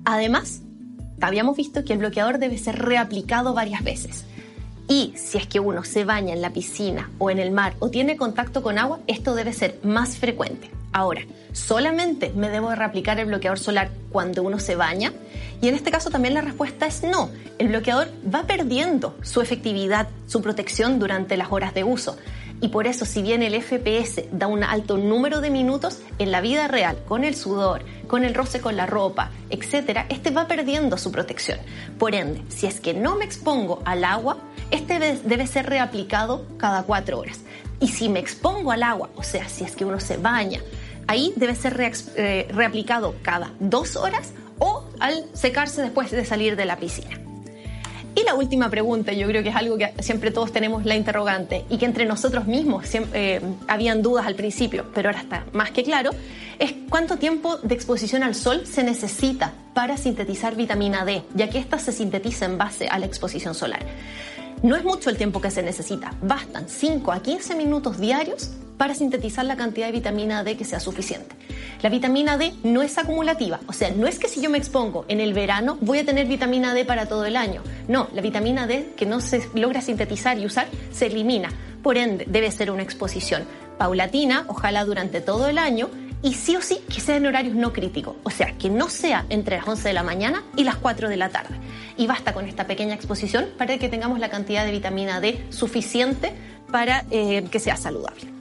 Además, 0.05 0.63
habíamos 1.21 1.57
visto 1.57 1.85
que 1.85 1.93
el 1.93 2.01
bloqueador 2.01 2.39
debe 2.39 2.59
ser 2.59 2.79
reaplicado 2.79 3.55
varias 3.55 3.85
veces. 3.85 4.25
Y 4.89 5.15
si 5.17 5.39
es 5.39 5.47
que 5.47 5.61
uno 5.61 5.85
se 5.85 6.05
baña 6.05 6.35
en 6.35 6.43
la 6.43 6.51
piscina 6.51 7.11
o 7.19 7.31
en 7.31 7.39
el 7.39 7.51
mar 7.51 7.75
o 7.79 7.89
tiene 7.89 8.17
contacto 8.17 8.63
con 8.63 8.79
agua, 8.79 9.01
esto 9.07 9.35
debe 9.35 9.53
ser 9.53 9.79
más 9.83 10.17
frecuente. 10.17 10.71
Ahora, 10.93 11.23
¿solamente 11.53 12.33
me 12.37 12.51
debo 12.51 12.75
reaplicar 12.75 13.19
el 13.19 13.27
bloqueador 13.27 13.59
solar 13.59 13.91
cuando 14.11 14.43
uno 14.43 14.59
se 14.59 14.77
baña? 14.77 15.13
Y 15.63 15.69
en 15.69 15.75
este 15.75 15.91
caso 15.91 16.11
también 16.11 16.35
la 16.35 16.43
respuesta 16.43 16.87
es 16.87 17.03
no. 17.03 17.31
El 17.59 17.69
bloqueador 17.69 18.09
va 18.33 18.43
perdiendo 18.43 19.17
su 19.23 19.41
efectividad, 19.41 20.09
su 20.27 20.43
protección 20.43 20.99
durante 20.99 21.37
las 21.37 21.51
horas 21.51 21.73
de 21.73 21.85
uso. 21.85 22.19
Y 22.63 22.69
por 22.69 22.87
eso, 22.87 23.05
si 23.05 23.23
bien 23.23 23.43
el 23.43 23.61
FPS 23.61 24.23
da 24.31 24.47
un 24.47 24.63
alto 24.63 24.97
número 24.97 25.41
de 25.41 25.51
minutos, 25.51 26.01
en 26.21 26.31
la 26.31 26.41
vida 26.41 26.69
real, 26.69 26.97
con 27.09 27.25
el 27.25 27.35
sudor, 27.35 27.83
con 28.07 28.23
el 28.25 28.35
roce 28.35 28.61
con 28.61 28.77
la 28.77 28.87
ropa, 28.87 29.33
etc., 29.51 30.07
este 30.09 30.31
va 30.31 30.47
perdiendo 30.47 30.97
su 30.97 31.11
protección. 31.11 31.59
Por 31.99 32.15
ende, 32.15 32.41
si 32.49 32.67
es 32.67 32.81
que 32.81 32.95
no 32.95 33.17
me 33.17 33.25
expongo 33.25 33.83
al 33.85 34.05
agua, 34.05 34.39
este 34.71 35.01
debe 35.01 35.47
ser 35.49 35.67
reaplicado 35.67 36.47
cada 36.57 36.85
cuatro 36.85 37.19
horas. 37.19 37.41
Y 37.81 37.89
si 37.89 38.09
me 38.09 38.21
expongo 38.21 38.71
al 38.71 38.85
agua, 38.85 39.11
o 39.17 39.25
sea, 39.25 39.49
si 39.49 39.65
es 39.65 39.75
que 39.75 39.85
uno 39.85 39.99
se 39.99 40.17
baña, 40.17 40.61
ahí 41.09 41.33
debe 41.35 41.57
ser 41.57 41.77
eh, 42.15 42.47
reaplicado 42.53 43.17
cada 43.23 43.53
dos 43.59 43.97
horas 43.97 44.35
o 44.61 44.85
al 45.01 45.25
secarse 45.33 45.83
después 45.83 46.13
de 46.13 46.25
salir 46.25 46.55
de 46.55 46.65
la 46.65 46.77
piscina. 46.77 47.19
Y 48.23 48.25
la 48.25 48.35
última 48.37 48.71
pregunta, 48.71 49.13
yo 49.13 49.27
creo 49.27 49.43
que 49.43 49.49
es 49.49 49.57
algo 49.57 49.77
que 49.77 49.95
siempre 49.99 50.31
todos 50.31 50.53
tenemos 50.53 50.85
la 50.85 50.95
interrogante 50.95 51.65
y 51.69 51.77
que 51.77 51.87
entre 51.87 52.05
nosotros 52.05 52.47
mismos 52.47 52.87
siempre, 52.87 53.37
eh, 53.37 53.41
habían 53.67 54.01
dudas 54.01 54.27
al 54.27 54.37
principio, 54.37 54.87
pero 54.95 55.09
ahora 55.09 55.23
está 55.23 55.45
más 55.53 55.73
que 55.73 55.83
claro, 55.83 56.11
es 56.61 56.73
cuánto 56.89 57.17
tiempo 57.17 57.57
de 57.57 57.75
exposición 57.75 58.23
al 58.23 58.37
sol 58.37 58.65
se 58.65 58.85
necesita 58.85 59.53
para 59.75 59.97
sintetizar 59.97 60.55
vitamina 60.55 61.05
D, 61.05 61.25
ya 61.35 61.51
que 61.51 61.59
esta 61.59 61.81
se 61.81 61.91
sintetiza 61.91 62.45
en 62.45 62.59
base 62.59 62.87
a 62.87 63.01
la 63.01 63.07
exposición 63.07 63.57
solar. 63.57 63.85
No 64.63 64.77
es 64.77 64.85
mucho 64.85 65.11
el 65.11 65.17
tiempo 65.17 65.41
que 65.41 65.51
se 65.51 65.65
necesita, 65.65 66.15
bastan 66.23 66.69
5 66.69 67.11
a 67.11 67.23
15 67.23 67.57
minutos 67.57 67.99
diarios 67.99 68.53
para 68.77 68.95
sintetizar 68.95 69.45
la 69.47 69.57
cantidad 69.57 69.87
de 69.87 69.93
vitamina 69.93 70.45
D 70.45 70.57
que 70.57 70.65
sea 70.65 70.79
suficiente. 70.79 71.35
La 71.83 71.89
vitamina 71.89 72.39
D 72.39 72.55
no 72.63 72.81
es 72.83 72.97
acumulativa, 72.97 73.59
o 73.67 73.73
sea, 73.73 73.91
no 73.91 74.07
es 74.07 74.21
que 74.21 74.29
si 74.29 74.41
yo 74.41 74.49
me 74.49 74.59
expongo 74.59 75.05
en 75.09 75.21
el 75.21 75.35
verano 75.35 75.79
voy 75.81 75.99
a 75.99 76.05
tener 76.05 76.29
vitamina 76.29 76.75
D 76.75 76.85
para 76.85 77.07
todo 77.07 77.25
el 77.25 77.37
año. 77.37 77.61
No, 77.89 78.09
la 78.15 78.23
vitamina 78.23 78.69
D 78.69 78.93
que 78.97 79.05
no 79.05 79.21
se 79.21 79.43
logra 79.55 79.81
sintetizar 79.81 80.39
y 80.39 80.47
usar 80.47 80.69
se 80.93 81.07
elimina. 81.07 81.51
Por 81.83 81.99
ende, 81.99 82.25
debe 82.29 82.53
ser 82.53 82.71
una 82.71 82.85
exposición 82.85 83.49
paulatina, 83.79 84.45
ojalá 84.47 84.85
durante 84.85 85.21
todo 85.21 85.49
el 85.49 85.59
año, 85.59 85.91
y 86.23 86.35
sí 86.35 86.55
o 86.55 86.63
sí 86.63 86.79
que 86.89 87.01
sea 87.01 87.17
en 87.17 87.27
horarios 87.27 87.57
no 87.57 87.73
críticos, 87.73 88.15
o 88.23 88.31
sea, 88.31 88.57
que 88.57 88.71
no 88.71 88.89
sea 88.89 89.27
entre 89.29 89.57
las 89.57 89.67
11 89.67 89.89
de 89.89 89.95
la 89.95 90.05
mañana 90.05 90.45
y 90.57 90.63
las 90.63 90.77
4 90.77 91.09
de 91.09 91.17
la 91.17 91.31
tarde. 91.31 91.57
Y 91.97 92.07
basta 92.07 92.33
con 92.33 92.47
esta 92.47 92.69
pequeña 92.69 92.95
exposición 92.95 93.49
para 93.59 93.77
que 93.79 93.89
tengamos 93.89 94.21
la 94.21 94.31
cantidad 94.31 94.65
de 94.65 94.71
vitamina 94.71 95.21
D 95.21 95.45
suficiente 95.51 96.33
para 96.71 97.05
eh, 97.11 97.43
que 97.51 97.59
sea 97.59 97.77
saludable. 97.77 98.32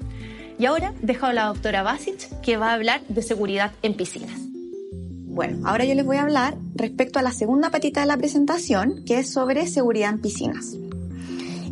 Y 0.62 0.68
ahora 0.68 0.94
dejo 1.02 1.26
a 1.26 1.34
la 1.34 1.48
doctora 1.48 1.82
Basic 1.82 2.40
que 2.42 2.56
va 2.56 2.70
a 2.70 2.74
hablar 2.76 3.02
de 3.08 3.24
seguridad 3.24 3.72
en 3.82 3.96
piscinas. 3.96 4.40
Bueno, 5.26 5.68
ahora 5.68 5.86
yo 5.86 5.96
les 5.96 6.06
voy 6.06 6.18
a 6.18 6.22
hablar 6.22 6.56
respecto 6.76 7.18
a 7.18 7.24
la 7.24 7.32
segunda 7.32 7.72
patita 7.72 8.02
de 8.02 8.06
la 8.06 8.18
presentación, 8.18 9.04
que 9.04 9.18
es 9.18 9.34
sobre 9.34 9.66
seguridad 9.66 10.12
en 10.12 10.22
piscinas. 10.22 10.78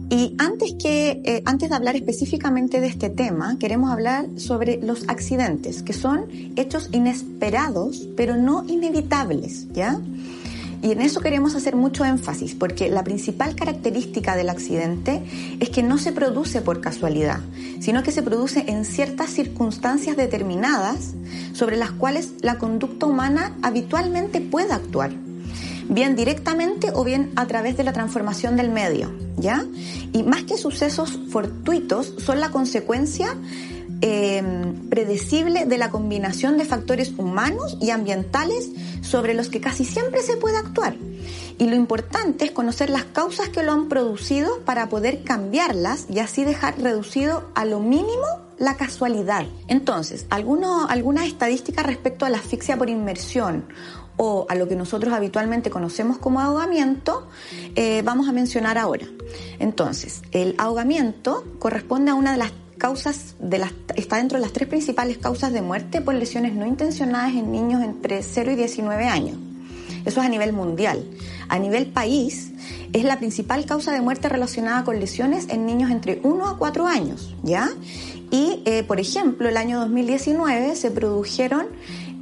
Y 0.10 0.34
antes, 0.40 0.74
que, 0.82 1.22
eh, 1.24 1.44
antes 1.46 1.70
de 1.70 1.76
hablar 1.76 1.98
específicamente 1.98 2.82
de 2.82 2.88
este 2.88 3.12
tema, 3.12 3.60
queremos 3.60 3.92
hablar 3.92 4.26
sobre 4.38 4.78
los 4.82 5.08
accidentes, 5.08 5.84
que 5.84 5.94
son 5.94 6.26
hechos 6.56 6.90
inesperados, 6.92 8.10
pero 8.18 8.38
no 8.38 8.66
inevitables, 8.68 9.68
¿ya? 9.72 10.02
Y 10.82 10.92
en 10.92 11.02
eso 11.02 11.20
queremos 11.20 11.56
hacer 11.56 11.76
mucho 11.76 12.06
énfasis, 12.06 12.56
porque 12.56 12.90
la 12.90 13.04
principal 13.04 13.56
característica 13.56 14.36
del 14.36 14.50
accidente 14.50 15.22
es 15.60 15.70
que 15.70 15.84
no 15.84 15.98
se 15.98 16.14
produce 16.14 16.62
por 16.62 16.80
casualidad, 16.80 17.42
sino 17.80 18.02
que 18.02 18.12
se 18.12 18.24
produce 18.24 18.64
en 18.68 18.86
ciertas 18.86 19.30
circunstancias 19.30 20.16
determinadas 20.16 21.16
sobre 21.54 21.76
las 21.76 21.92
cuales 21.92 22.32
la 22.42 22.58
conducta 22.58 23.08
humana 23.08 23.58
habitualmente 23.62 24.40
puede 24.40 24.72
actuar, 24.72 25.12
bien 25.90 26.16
directamente 26.16 26.92
o 26.94 27.04
bien 27.04 27.32
a 27.36 27.46
través 27.46 27.76
de 27.76 27.84
la 27.84 27.92
transformación 27.92 28.56
del 28.56 28.70
medio, 28.70 29.12
¿ya? 29.38 29.66
Y 30.14 30.24
más 30.24 30.44
que 30.44 30.58
sucesos 30.58 31.20
fortuitos, 31.30 32.14
son 32.20 32.40
la 32.40 32.52
consecuencia 32.52 33.36
eh, 34.02 34.42
predecible 34.90 35.66
de 35.66 35.78
la 35.78 35.90
combinación 35.90 36.58
de 36.58 36.66
factores 36.66 37.14
humanos 37.18 37.78
y 37.82 37.90
ambientales 37.90 38.72
sobre 39.02 39.34
los 39.34 39.50
que 39.50 39.62
casi 39.62 39.86
siempre 39.86 40.22
se 40.22 40.38
puede 40.38 40.58
actuar. 40.58 40.96
Y 41.58 41.68
lo 41.68 41.76
importante 41.76 42.46
es 42.46 42.52
conocer 42.52 42.90
las 42.90 43.04
causas 43.04 43.50
que 43.50 43.64
lo 43.64 43.74
han 43.74 43.90
producido 43.90 44.60
para 44.62 44.88
poder 44.88 45.24
cambiarlas 45.24 46.06
y 46.10 46.20
así 46.20 46.46
dejar 46.46 46.80
reducido 46.80 47.50
a 47.54 47.66
lo 47.66 47.82
mínimo 47.82 48.26
la 48.58 48.78
casualidad. 48.78 49.46
Entonces, 49.68 50.26
algunas 50.30 51.28
estadísticas 51.28 51.86
respecto 51.86 52.26
a 52.26 52.30
la 52.30 52.38
asfixia 52.38 52.78
por 52.78 52.90
inmersión 52.90 53.66
o 54.16 54.46
a 54.50 54.56
lo 54.56 54.68
que 54.68 54.76
nosotros 54.76 55.14
habitualmente 55.14 55.70
conocemos 55.70 56.18
como 56.18 56.42
ahogamiento, 56.42 57.28
eh, 57.76 58.02
vamos 58.04 58.28
a 58.28 58.34
mencionar 58.34 58.78
ahora. 58.78 59.08
Entonces, 59.60 60.22
el 60.32 60.56
ahogamiento 60.58 61.46
corresponde 61.58 62.12
a 62.12 62.16
una 62.16 62.34
de 62.34 62.38
las 62.38 62.52
causas 62.80 63.36
de 63.40 63.60
las, 63.60 63.74
está 63.96 64.18
dentro 64.18 64.40
de 64.40 64.42
las 64.42 64.54
tres 64.54 64.68
principales 64.68 65.20
causas 65.20 65.54
de 65.54 65.62
muerte 65.62 66.02
por 66.02 66.16
lesiones 66.16 66.56
no 66.56 66.66
intencionadas 66.66 67.36
en 67.36 67.52
niños 67.52 67.84
entre 67.84 68.24
0 68.24 68.54
y 68.54 68.56
19 68.56 69.06
años. 69.06 69.38
Eso 70.06 70.22
es 70.22 70.26
a 70.26 70.30
nivel 70.30 70.54
mundial. 70.54 71.06
A 71.50 71.60
nivel 71.60 71.88
país, 71.88 72.52
es 72.94 73.04
la 73.04 73.20
principal 73.20 73.66
causa 73.66 73.92
de 73.92 74.02
muerte 74.02 74.30
relacionada 74.30 74.84
con 74.84 75.00
lesiones 75.00 75.48
en 75.50 75.66
niños 75.66 75.92
entre 75.92 76.20
1 76.24 76.48
a 76.48 76.58
4 76.58 76.88
años, 76.88 77.36
¿ya? 77.44 77.70
Y, 78.32 78.64
eh, 78.66 78.84
por 78.84 79.00
ejemplo, 79.00 79.50
el 79.50 79.58
año 79.58 79.80
2019 79.80 80.76
se 80.76 80.90
produjeron 80.90 81.68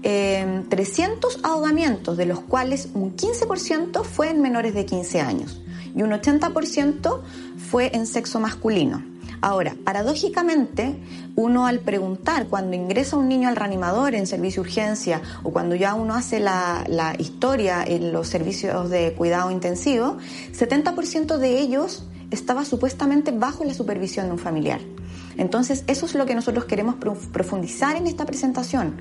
300 0.01 1.35
em, 1.35 1.45
ahogamientos, 1.45 2.17
de 2.17 2.25
los 2.25 2.39
cuales 2.39 2.89
un 2.93 3.15
15% 3.15 4.03
fue 4.03 4.29
en 4.29 4.41
menores 4.41 4.73
de 4.73 4.85
15 4.85 5.21
años 5.21 5.61
y 5.95 6.01
un 6.03 6.11
80% 6.11 7.21
fue 7.69 7.91
en 7.93 8.05
sexo 8.05 8.39
masculino. 8.39 9.16
Ahora, 9.41 9.75
paradójicamente, 9.83 10.97
uno 11.35 11.67
al 11.67 11.79
preguntar 11.79 12.47
cuando 12.47 12.75
ingresa 12.75 13.17
un 13.17 13.29
niño 13.29 13.47
al 13.49 13.55
reanimador 13.55 14.15
en 14.15 14.25
servicio 14.25 14.63
de 14.63 14.69
urgencia 14.69 15.21
o 15.43 15.51
cuando 15.51 15.75
ya 15.75 15.93
uno 15.93 16.15
hace 16.15 16.39
la, 16.39 16.83
la 16.87 17.15
historia 17.19 17.83
en 17.85 18.11
los 18.11 18.27
servicios 18.27 18.89
de 18.89 19.13
cuidado 19.13 19.51
intensivo, 19.51 20.17
70% 20.53 21.37
de 21.37 21.59
ellos 21.59 22.03
estaba 22.31 22.65
supuestamente 22.65 23.31
bajo 23.31 23.63
la 23.63 23.73
supervisión 23.73 24.25
de 24.25 24.31
un 24.33 24.39
familiar. 24.39 24.81
Entonces, 25.37 25.83
eso 25.87 26.05
es 26.05 26.15
lo 26.15 26.25
que 26.25 26.35
nosotros 26.35 26.65
queremos 26.65 26.95
profundizar 26.95 27.95
en 27.95 28.07
esta 28.07 28.25
presentación, 28.25 28.97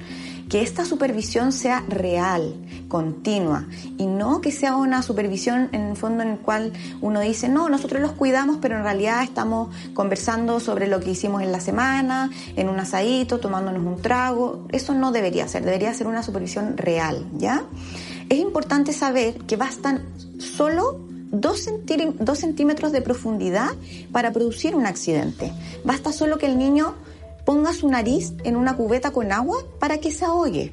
que 0.49 0.63
esta 0.63 0.85
supervisión 0.85 1.53
sea 1.53 1.83
real, 1.89 2.55
continua, 2.89 3.67
y 3.99 4.07
no 4.07 4.41
que 4.41 4.53
sea 4.53 4.77
una 4.77 5.03
supervisión 5.03 5.69
en 5.73 5.83
el 5.83 5.97
fondo 5.97 6.23
en 6.23 6.31
el 6.31 6.39
cual 6.39 6.73
uno 7.01 7.21
dice, 7.21 7.49
no, 7.49 7.69
nosotros 7.69 8.01
los 8.01 8.13
cuidamos, 8.13 8.59
pero 8.61 8.77
en 8.77 8.83
realidad 8.83 9.23
estamos 9.23 9.75
conversando 9.95 10.61
sobre 10.61 10.87
lo 10.87 11.01
que 11.01 11.11
hicimos 11.11 11.43
en 11.43 11.53
la 11.53 11.61
semana, 11.61 12.31
en 12.55 12.69
un 12.69 12.79
asadito, 12.79 13.39
tomándonos 13.39 13.85
un 13.85 14.01
trago. 14.01 14.67
Eso 14.71 14.95
no 14.95 15.13
debería 15.13 15.49
ser, 15.49 15.65
debería 15.65 15.93
ser 15.95 16.07
una 16.07 16.23
supervisión 16.23 16.77
real, 16.77 17.27
¿ya? 17.39 17.65
Es 18.29 18.39
importante 18.39 18.93
saber 18.93 19.35
que 19.47 19.57
bastan 19.57 20.05
solo 20.39 21.16
dos, 21.31 21.69
centímetros 22.39 22.93
de 22.93 23.03
profundidad 23.03 23.71
para 24.13 24.33
producir 24.33 24.75
un 24.75 24.87
accidente. 24.87 25.53
Basta 25.85 26.13
solo 26.13 26.39
que 26.39 26.47
el 26.47 26.59
niño 26.59 26.95
ponga 27.45 27.73
su 27.73 27.89
nariz 27.89 28.33
en 28.45 28.57
una 28.57 28.77
cubeta 28.77 29.11
con 29.11 29.33
agua 29.33 29.59
para 29.79 29.99
que 29.99 30.13
se 30.13 30.25
ahogue. 30.25 30.73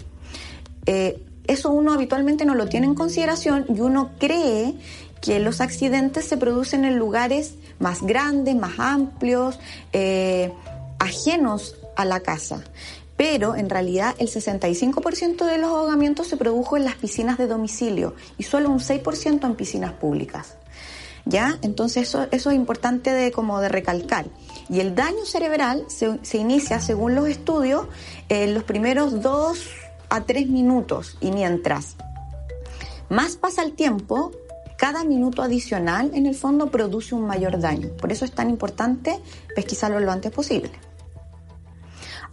Eh, 0.86 1.22
eso 1.46 1.72
uno 1.72 1.94
habitualmente 1.94 2.46
no 2.46 2.56
lo 2.56 2.68
tiene 2.68 2.88
en 2.88 2.96
consideración 2.96 3.66
y 3.70 3.82
uno 3.82 4.12
cree 4.18 4.76
que 5.22 5.40
los 5.40 5.62
accidentes 5.62 6.26
se 6.26 6.38
producen 6.38 6.86
en 6.86 6.98
lugares 6.98 7.56
más 7.80 8.02
grandes, 8.02 8.56
más 8.56 8.74
amplios, 8.78 9.60
eh, 9.94 10.52
ajenos 11.00 11.76
a 11.96 12.06
la 12.06 12.22
casa 12.22 12.64
pero 13.18 13.56
en 13.56 13.70
realidad 13.70 14.16
el 14.18 14.28
65% 14.28 15.46
de 15.46 15.58
los 15.58 15.70
ahogamientos 15.70 16.28
se 16.28 16.38
produjo 16.38 16.78
en 16.78 16.86
las 16.86 16.96
piscinas 16.96 17.38
de 17.38 17.48
domicilio 17.48 18.16
y 18.38 18.44
solo 18.44 18.70
un 18.70 18.80
6% 18.80 19.46
en 19.46 19.56
piscinas 19.56 19.94
públicas. 19.94 20.58
¿Ya? 21.26 21.58
Entonces 21.62 22.10
eso, 22.10 22.28
es 22.32 22.46
importante 22.48 23.12
de, 23.14 23.32
como 23.32 23.62
de 23.62 23.70
recalcar. 23.70 24.26
Y 24.70 24.82
el 24.82 24.94
daño 24.94 25.26
cerebral 25.26 25.86
se, 25.88 26.20
se 26.22 26.38
inicia, 26.38 26.82
según 26.82 27.16
los 27.16 27.30
estudios, 27.30 27.88
en 28.28 28.54
los 28.54 28.64
primeros 28.64 29.22
2 29.22 29.70
a 30.10 30.22
3 30.22 30.50
minutos 30.50 31.18
y 31.22 31.32
mientras 31.32 31.96
más 33.10 33.36
pasa 33.38 33.64
el 33.64 33.74
tiempo, 33.74 34.32
cada 34.78 35.04
minuto 35.04 35.44
adicional 35.44 36.12
en 36.14 36.26
el 36.26 36.36
fondo 36.36 36.72
produce 36.72 37.16
un 37.16 37.26
mayor 37.26 37.60
daño. 37.60 37.90
Por 38.00 38.12
eso 38.12 38.26
es 38.26 38.32
tan 38.32 38.50
importante 38.50 39.20
pesquisarlo 39.56 40.00
lo 40.00 40.12
antes 40.12 40.32
posible. 40.32 40.72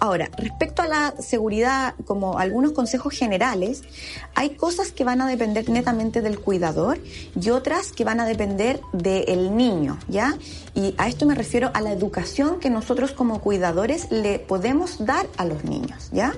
Ahora, 0.00 0.30
respecto 0.38 0.80
a 0.80 0.88
la 0.88 1.14
seguridad, 1.18 1.94
como 2.06 2.38
algunos 2.38 2.72
consejos 2.72 3.12
generales, 3.12 3.82
hay 4.34 4.50
cosas 4.50 4.92
que 4.92 5.04
van 5.04 5.20
a 5.20 5.28
depender 5.28 5.68
netamente 5.68 6.22
del 6.22 6.40
cuidador 6.40 6.98
y 7.38 7.50
otras 7.50 7.92
que 7.92 8.02
van 8.02 8.18
a 8.18 8.24
depender 8.24 8.80
del 8.94 9.54
niño, 9.54 9.98
¿ya? 10.08 10.38
Y 10.74 10.94
a 10.96 11.06
esto 11.06 11.26
me 11.26 11.34
refiero 11.34 11.70
a 11.74 11.82
la 11.82 11.92
educación 11.92 12.60
que 12.60 12.70
nosotros 12.70 13.12
como 13.12 13.42
cuidadores 13.42 14.10
le 14.10 14.38
podemos 14.38 15.04
dar 15.04 15.26
a 15.36 15.44
los 15.44 15.64
niños, 15.64 16.08
¿ya? 16.12 16.32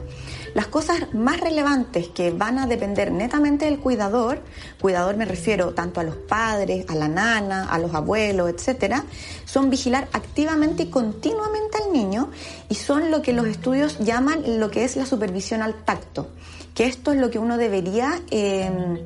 Las 0.54 0.66
cosas 0.66 1.14
más 1.14 1.40
relevantes 1.40 2.08
que 2.08 2.30
van 2.30 2.58
a 2.58 2.66
depender 2.66 3.10
netamente 3.10 3.64
del 3.64 3.78
cuidador, 3.78 4.40
cuidador 4.80 5.16
me 5.16 5.24
refiero 5.24 5.72
tanto 5.72 6.00
a 6.00 6.04
los 6.04 6.16
padres, 6.16 6.84
a 6.88 6.94
la 6.94 7.08
nana, 7.08 7.68
a 7.70 7.78
los 7.78 7.94
abuelos, 7.94 8.50
etcétera, 8.50 9.04
son 9.46 9.70
vigilar 9.70 10.08
activamente 10.12 10.84
y 10.84 10.90
continuamente 10.90 11.78
al 11.82 11.92
niño 11.92 12.30
y 12.68 12.74
son 12.74 13.10
lo 13.10 13.22
que 13.22 13.32
los 13.32 13.46
estudios 13.46 13.98
llaman 13.98 14.60
lo 14.60 14.70
que 14.70 14.84
es 14.84 14.96
la 14.96 15.06
supervisión 15.06 15.62
al 15.62 15.74
tacto, 15.84 16.28
que 16.74 16.84
esto 16.84 17.12
es 17.12 17.18
lo 17.18 17.30
que 17.30 17.38
uno 17.38 17.56
debería 17.56 18.20
em, 18.30 18.98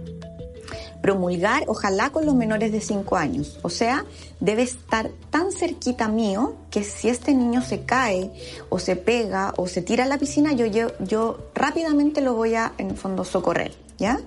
promulgar, 1.00 1.64
ojalá 1.66 2.10
con 2.10 2.26
los 2.26 2.34
menores 2.34 2.72
de 2.72 2.80
5 2.80 3.16
años. 3.16 3.58
O 3.62 3.70
sea, 3.70 4.04
debe 4.40 4.62
estar 4.62 5.10
tan 5.30 5.52
cerquita 5.52 6.08
mío 6.08 6.56
que 6.70 6.84
si 6.84 7.08
este 7.08 7.34
niño 7.34 7.62
se 7.62 7.82
cae 7.82 8.30
o 8.68 8.78
se 8.78 8.96
pega 8.96 9.54
o 9.56 9.66
se 9.66 9.82
tira 9.82 10.04
a 10.04 10.06
la 10.06 10.18
piscina, 10.18 10.52
yo, 10.52 10.66
yo, 10.66 10.88
yo 11.00 11.38
rápidamente 11.54 12.20
lo 12.20 12.34
voy 12.34 12.54
a, 12.54 12.72
en 12.78 12.96
fondo, 12.96 13.24
socorrer, 13.24 13.72
¿ya? 13.98 14.20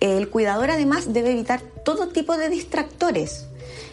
El 0.00 0.30
cuidador 0.30 0.70
además 0.70 1.12
debe 1.12 1.32
evitar 1.32 1.60
todo 1.84 2.08
tipo 2.08 2.36
de 2.36 2.48
distractores, 2.48 3.46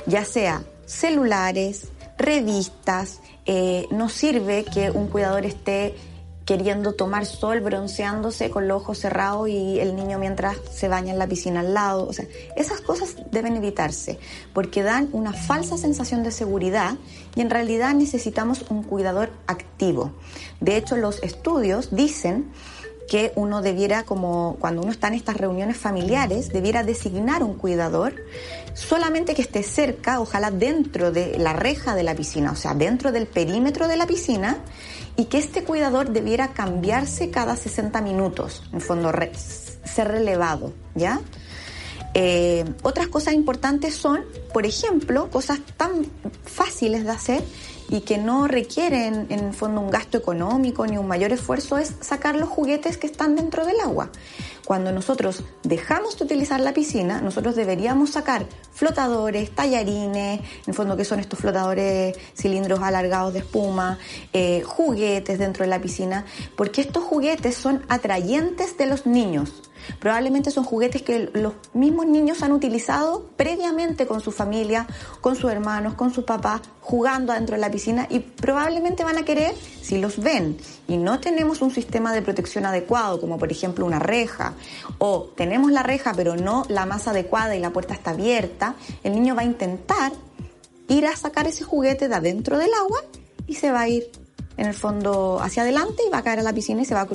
ya 0.06 0.24
sea 0.24 0.64
celulares, 0.86 1.90
revistas, 2.18 3.20
eh, 3.46 3.88
no 3.92 4.10
sirve 4.10 4.66
que 4.66 4.92
un 4.92 5.08
cuidador 5.08 5.46
esté 5.46 5.96
queriendo 6.48 6.94
tomar 6.94 7.26
sol, 7.26 7.60
bronceándose 7.60 8.50
con 8.50 8.70
los 8.70 8.82
ojos 8.82 9.00
cerrados 9.00 9.50
y 9.50 9.82
el 9.82 9.98
niño 9.98 10.18
mientras 10.18 10.56
se 10.72 10.88
baña 10.88 11.12
en 11.12 11.20
la 11.20 11.28
piscina 11.28 11.60
al 11.60 11.74
lado. 11.74 12.08
O 12.08 12.14
sea, 12.14 12.26
esas 12.56 12.80
cosas 12.80 13.18
deben 13.32 13.58
evitarse 13.58 14.18
porque 14.54 14.82
dan 14.82 15.10
una 15.12 15.34
falsa 15.34 15.78
sensación 15.78 16.24
de 16.24 16.32
seguridad 16.32 16.96
y 17.36 17.42
en 17.42 17.50
realidad 17.50 17.94
necesitamos 17.94 18.64
un 18.70 18.82
cuidador 18.82 19.30
activo. 19.46 20.14
De 20.62 20.78
hecho, 20.78 20.96
los 20.96 21.22
estudios 21.22 21.94
dicen 21.94 22.50
que 23.10 23.34
uno 23.36 23.62
debiera, 23.62 24.04
como 24.04 24.56
cuando 24.60 24.82
uno 24.82 24.92
está 24.92 25.08
en 25.08 25.16
estas 25.16 25.36
reuniones 25.36 25.78
familiares, 25.78 26.50
debiera 26.50 26.84
designar 26.84 27.44
un 27.44 27.56
cuidador 27.56 28.16
solamente 28.74 29.34
que 29.34 29.42
esté 29.42 29.64
cerca, 29.64 30.20
ojalá 30.20 30.52
dentro 30.52 31.12
de 31.12 31.38
la 31.40 31.54
reja 31.54 31.96
de 31.96 32.04
la 32.04 32.16
piscina, 32.16 32.52
o 32.52 32.56
sea, 32.56 32.74
dentro 32.74 33.12
del 33.12 33.26
perímetro 33.28 33.88
de 33.88 33.98
la 33.98 34.08
piscina, 34.08 34.58
y 35.18 35.26
que 35.26 35.40
este 35.40 35.64
cuidador 35.64 36.12
debiera 36.12 36.54
cambiarse 36.54 37.32
cada 37.32 37.56
60 37.56 38.00
minutos, 38.02 38.64
en 38.72 38.82
fondo, 38.82 39.12
ser 39.84 40.08
relevado, 40.08 40.74
¿ya? 40.94 41.20
Eh, 42.14 42.66
otras 42.84 43.08
cosas 43.08 43.34
importantes 43.34 43.96
son, 43.96 44.24
por 44.54 44.66
ejemplo, 44.66 45.30
cosas 45.30 45.60
tan 45.76 46.06
fáciles 46.46 47.04
de 47.04 47.12
hacer 47.12 47.44
y 47.90 48.02
que 48.02 48.18
no 48.18 48.48
requieren 48.48 49.28
en 49.30 49.54
fondo 49.54 49.82
un 49.82 49.90
gasto 49.90 50.18
económico 50.18 50.86
ni 50.86 50.98
un 50.98 51.08
mayor 51.08 51.32
esfuerzo 51.32 51.78
es 51.78 51.94
sacar 52.02 52.36
los 52.36 52.50
juguetes 52.50 52.98
que 52.98 53.08
están 53.08 53.36
dentro 53.36 53.66
del 53.66 53.80
agua. 53.80 54.10
Cuando 54.68 54.92
nosotros 54.92 55.46
dejamos 55.64 56.20
de 56.20 56.26
utilizar 56.26 56.60
la 56.60 56.74
piscina, 56.74 57.22
nosotros 57.22 57.56
deberíamos 57.56 58.10
sacar 58.10 58.46
flotadores, 58.74 59.52
tallarines, 59.52 60.42
en 60.42 60.64
el 60.68 60.74
fondo 60.74 60.98
que 60.98 61.06
son 61.06 61.22
estos 61.22 61.40
flotadores 61.40 62.18
cilindros 62.36 62.82
alargados 62.82 63.32
de 63.32 63.40
espuma, 63.40 63.98
eh, 64.34 64.64
juguetes 64.66 65.40
dentro 65.40 65.64
de 65.64 65.70
la 65.70 65.80
piscina, 65.80 66.26
porque 66.58 66.82
estos 66.82 67.06
juguetes 67.06 67.56
son 67.56 67.86
atrayentes 67.88 68.78
de 68.78 68.88
los 68.88 69.06
niños. 69.06 69.54
Probablemente 70.00 70.52
son 70.52 70.64
juguetes 70.64 71.02
que 71.02 71.30
los 71.34 71.54
mismos 71.74 72.06
niños 72.08 72.44
han 72.44 72.52
utilizado 72.52 73.30
previamente 73.36 74.06
con 74.06 74.22
su 74.22 74.32
familia, 74.32 74.88
con 75.22 75.36
sus 75.36 75.52
hermanos, 75.52 75.94
con 75.94 76.14
sus 76.14 76.24
papás, 76.24 76.62
jugando 76.82 77.32
adentro 77.32 77.56
de 77.56 77.62
la 77.62 77.72
piscina 77.72 78.08
y 78.10 78.20
probablemente 78.20 79.04
van 79.04 79.18
a 79.18 79.26
querer, 79.26 79.54
si 79.82 79.98
los 79.98 80.20
ven 80.20 80.58
y 80.88 80.98
no 80.98 81.20
tenemos 81.20 81.62
un 81.62 81.72
sistema 81.72 82.14
de 82.14 82.22
protección 82.22 82.66
adecuado, 82.66 83.20
como 83.20 83.38
por 83.38 83.52
ejemplo 83.52 83.86
una 83.86 84.00
reja, 84.00 84.54
o 84.98 85.32
tenemos 85.36 85.72
la 85.72 85.84
reja 85.84 86.14
pero 86.16 86.36
no 86.36 86.64
la 86.70 86.86
más 86.86 87.08
adecuada 87.08 87.56
y 87.56 87.60
la 87.60 87.72
puerta 87.72 87.94
está 87.94 88.12
abierta, 88.12 88.76
el 89.04 89.14
niño 89.14 89.36
va 89.36 89.42
a 89.42 89.46
intentar 89.46 90.12
ir 90.88 91.06
a 91.06 91.16
sacar 91.16 91.48
ese 91.48 91.64
juguete 91.64 92.08
de 92.08 92.16
adentro 92.16 92.58
del 92.58 92.74
agua 92.74 93.00
y 93.46 93.56
se 93.56 93.72
va 93.72 93.82
a 93.82 93.88
ir 93.90 94.10
en 94.58 94.68
el 94.68 94.74
fondo 94.74 95.40
hacia 95.42 95.64
adelante 95.64 96.04
y 96.06 96.10
va 96.10 96.20
a 96.20 96.24
caer 96.24 96.40
a 96.40 96.44
la 96.44 96.54
piscina 96.54 96.82
y 96.82 96.86
se 96.86 96.94
va 96.94 97.02
a 97.02 97.08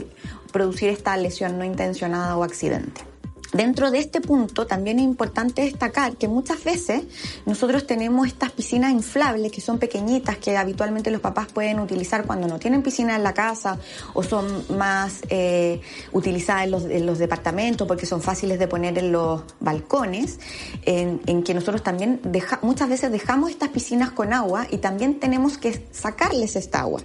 producir 0.52 0.88
esta 0.88 1.16
lesión 1.16 1.58
no 1.58 1.64
intencionada 1.64 2.36
o 2.36 2.44
accidente. 2.44 3.11
Dentro 3.52 3.90
de 3.90 3.98
este 3.98 4.22
punto 4.22 4.66
también 4.66 4.98
es 4.98 5.04
importante 5.04 5.62
destacar 5.62 6.16
que 6.16 6.26
muchas 6.26 6.64
veces 6.64 7.02
nosotros 7.44 7.86
tenemos 7.86 8.26
estas 8.26 8.50
piscinas 8.50 8.92
inflables 8.92 9.52
que 9.52 9.60
son 9.60 9.78
pequeñitas 9.78 10.38
que 10.38 10.56
habitualmente 10.56 11.10
los 11.10 11.20
papás 11.20 11.48
pueden 11.52 11.78
utilizar 11.78 12.24
cuando 12.26 12.48
no 12.48 12.58
tienen 12.58 12.82
piscina 12.82 13.14
en 13.14 13.22
la 13.22 13.34
casa 13.34 13.78
o 14.14 14.22
son 14.22 14.64
más 14.76 15.20
eh, 15.28 15.82
utilizadas 16.12 16.64
en 16.64 17.06
los, 17.06 17.18
departamentos 17.18 17.86
porque 17.86 18.06
son 18.06 18.22
fáciles 18.22 18.58
de 18.58 18.66
poner 18.68 18.96
en 18.98 19.12
los 19.12 19.42
balcones, 19.60 20.40
en, 20.86 21.42
que 21.42 21.52
nosotros 21.52 21.82
también 21.82 22.20
muchas 22.62 22.88
veces 22.88 23.12
dejamos 23.12 23.50
estas 23.50 23.68
piscinas 23.68 24.10
con 24.12 24.32
agua 24.32 24.66
y 24.70 24.78
también 24.78 25.20
tenemos 25.20 25.58
que 25.58 25.86
sacarles 25.92 26.56
esta 26.56 26.80
agua. 26.80 27.02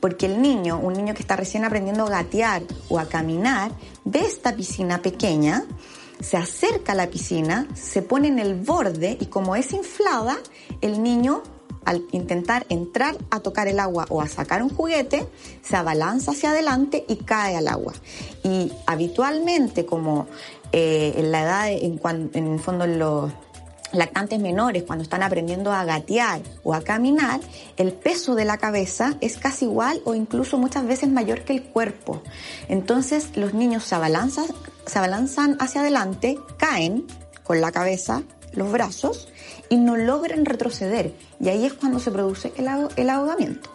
Porque 0.00 0.26
el 0.26 0.40
niño, 0.40 0.78
un 0.78 0.92
niño 0.92 1.12
que 1.14 1.22
está 1.22 1.34
recién 1.34 1.64
aprendiendo 1.64 2.06
a 2.06 2.10
gatear 2.10 2.62
o 2.88 3.00
a 3.00 3.06
caminar, 3.06 3.72
ve 4.10 4.20
esta 4.20 4.54
piscina 4.56 5.02
pequeña, 5.02 5.64
se 6.20 6.36
acerca 6.36 6.92
a 6.92 6.94
la 6.94 7.08
piscina, 7.08 7.66
se 7.74 8.02
pone 8.02 8.28
en 8.28 8.38
el 8.38 8.54
borde 8.54 9.16
y 9.20 9.26
como 9.26 9.54
es 9.54 9.72
inflada, 9.72 10.38
el 10.80 11.02
niño 11.02 11.42
al 11.84 12.04
intentar 12.12 12.66
entrar 12.68 13.16
a 13.30 13.40
tocar 13.40 13.66
el 13.66 13.80
agua 13.80 14.04
o 14.10 14.20
a 14.20 14.28
sacar 14.28 14.62
un 14.62 14.68
juguete, 14.68 15.26
se 15.62 15.76
abalanza 15.76 16.32
hacia 16.32 16.50
adelante 16.50 17.04
y 17.08 17.16
cae 17.16 17.56
al 17.56 17.66
agua. 17.66 17.94
Y 18.42 18.72
habitualmente, 18.86 19.86
como 19.86 20.26
eh, 20.72 21.14
en 21.16 21.32
la 21.32 21.42
edad, 21.42 21.72
en, 21.72 21.98
en 22.34 22.52
el 22.52 22.60
fondo 22.60 22.84
en 22.84 22.98
los 22.98 23.32
lactantes 23.92 24.38
menores, 24.40 24.82
cuando 24.82 25.02
están 25.02 25.22
aprendiendo 25.22 25.72
a 25.72 25.84
gatear 25.84 26.40
o 26.62 26.74
a 26.74 26.82
caminar, 26.82 27.40
el 27.76 27.92
peso 27.92 28.34
de 28.34 28.44
la 28.44 28.58
cabeza 28.58 29.14
es 29.20 29.38
casi 29.38 29.64
igual 29.64 30.00
o 30.04 30.14
incluso 30.14 30.58
muchas 30.58 30.86
veces 30.86 31.08
mayor 31.08 31.42
que 31.42 31.54
el 31.54 31.62
cuerpo. 31.62 32.22
Entonces 32.68 33.36
los 33.36 33.54
niños 33.54 33.84
se 33.84 33.94
abalanzan, 33.94 34.46
se 34.86 34.98
abalanzan 34.98 35.56
hacia 35.60 35.80
adelante, 35.80 36.38
caen 36.56 37.06
con 37.42 37.60
la 37.60 37.72
cabeza, 37.72 38.22
los 38.52 38.70
brazos 38.70 39.28
y 39.68 39.76
no 39.76 39.96
logran 39.96 40.44
retroceder. 40.44 41.14
Y 41.40 41.48
ahí 41.48 41.64
es 41.66 41.74
cuando 41.74 41.98
se 41.98 42.10
produce 42.10 42.52
el, 42.56 42.68
el 42.96 43.10
ahogamiento. 43.10 43.70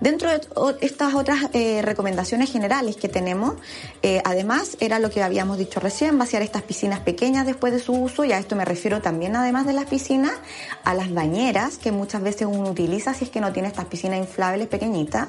Dentro 0.00 0.28
de 0.28 0.40
estas 0.80 1.14
otras 1.14 1.48
eh, 1.52 1.80
recomendaciones 1.82 2.50
generales 2.50 2.96
que 2.96 3.08
tenemos, 3.08 3.54
eh, 4.02 4.20
además 4.24 4.76
era 4.80 4.98
lo 4.98 5.08
que 5.08 5.22
habíamos 5.22 5.56
dicho 5.56 5.80
recién, 5.80 6.18
vaciar 6.18 6.42
estas 6.42 6.62
piscinas 6.62 7.00
pequeñas 7.00 7.46
después 7.46 7.72
de 7.72 7.78
su 7.78 7.92
uso, 7.92 8.24
y 8.24 8.32
a 8.32 8.38
esto 8.38 8.56
me 8.56 8.64
refiero 8.64 9.00
también, 9.00 9.36
además 9.36 9.66
de 9.66 9.72
las 9.72 9.86
piscinas, 9.86 10.34
a 10.84 10.94
las 10.94 11.12
bañeras 11.12 11.78
que 11.78 11.92
muchas 11.92 12.22
veces 12.22 12.48
uno 12.50 12.70
utiliza 12.70 13.14
si 13.14 13.24
es 13.24 13.30
que 13.30 13.40
no 13.40 13.52
tiene 13.52 13.68
estas 13.68 13.86
piscinas 13.86 14.18
inflables 14.18 14.68
pequeñitas, 14.68 15.28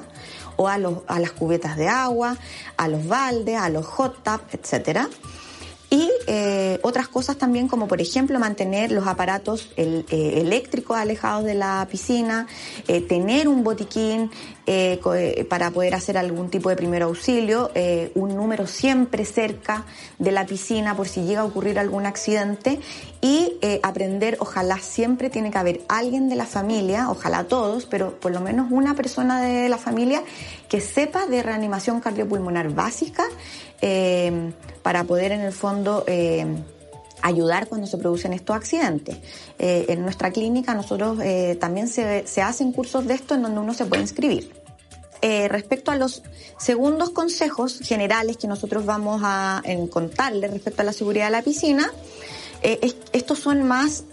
o 0.56 0.68
a, 0.68 0.78
las 0.78 1.32
cubetas 1.32 1.76
de 1.76 1.88
agua, 1.88 2.36
a 2.76 2.88
los 2.88 3.06
baldes, 3.06 3.56
a 3.56 3.68
los 3.68 3.86
hot 3.86 4.22
tubs, 4.22 4.54
etcétera. 4.54 5.08
Y 5.96 6.10
eh, 6.26 6.78
otras 6.82 7.08
cosas 7.08 7.38
también 7.38 7.68
como 7.68 7.88
por 7.88 8.02
ejemplo 8.02 8.38
mantener 8.38 8.92
los 8.92 9.06
aparatos 9.06 9.70
eh, 9.78 10.04
eléctricos 10.10 10.94
alejados 10.94 11.46
de 11.46 11.54
la 11.54 11.88
piscina, 11.90 12.46
eh, 12.86 13.00
tener 13.00 13.48
un 13.48 13.64
botiquín 13.64 14.30
para 15.48 15.70
poder 15.70 15.94
hacer 15.94 16.18
algún 16.18 16.50
tipo 16.50 16.68
de 16.68 16.74
primer 16.74 17.04
auxilio, 17.04 17.70
un 18.16 18.34
número 18.34 18.66
siempre 18.66 19.24
cerca 19.24 19.84
de 20.18 20.32
la 20.32 20.44
piscina 20.44 20.96
por 20.96 21.06
si 21.06 21.22
llega 21.22 21.42
a 21.42 21.44
ocurrir 21.44 21.78
algún 21.78 22.04
accidente 22.04 22.80
y 23.20 23.60
aprender, 23.84 24.38
ojalá 24.40 24.78
siempre 24.80 25.30
tiene 25.30 25.52
que 25.52 25.58
haber 25.58 25.82
alguien 25.88 26.28
de 26.28 26.34
la 26.34 26.46
familia, 26.46 27.10
ojalá 27.10 27.44
todos, 27.44 27.86
pero 27.86 28.18
por 28.18 28.32
lo 28.32 28.40
menos 28.40 28.72
una 28.72 28.96
persona 28.96 29.40
de 29.40 29.68
la 29.68 29.78
familia 29.78 30.24
que 30.68 30.80
sepa 30.80 31.26
de 31.26 31.44
reanimación 31.44 32.00
cardiopulmonar 32.00 32.70
básica 32.70 33.22
para 34.86 35.02
poder 35.02 35.32
en 35.32 35.40
el 35.40 35.52
fondo 35.52 36.04
eh, 36.06 36.46
ayudar 37.20 37.66
cuando 37.66 37.88
se 37.88 37.98
producen 37.98 38.32
estos 38.32 38.54
accidentes. 38.54 39.16
Eh, 39.58 39.86
en 39.88 40.02
nuestra 40.02 40.30
clínica 40.30 40.74
nosotros 40.74 41.18
también 41.58 41.88
se, 41.88 42.24
se, 42.24 42.40
hacen 42.40 42.70
cursos 42.70 43.04
de 43.04 43.14
esto 43.14 43.34
en 43.34 43.42
donde 43.42 43.58
uno 43.58 43.74
se 43.74 43.84
puede 43.84 44.02
inscribir. 44.02 44.48
respecto 45.48 45.90
a 45.90 45.96
los 45.96 46.22
segundos 46.56 47.10
consejos 47.10 47.80
generales 47.80 48.36
que 48.36 48.46
nosotros 48.46 48.86
vamos 48.86 49.22
a 49.24 49.60
contarles 49.90 50.52
respecto 50.52 50.82
a 50.82 50.84
la 50.84 50.92
seguridad 50.92 51.24
de 51.24 51.32
la 51.32 51.42
piscina, 51.42 51.90
estos 52.62 53.38
son 53.38 53.62
más 53.64 54.04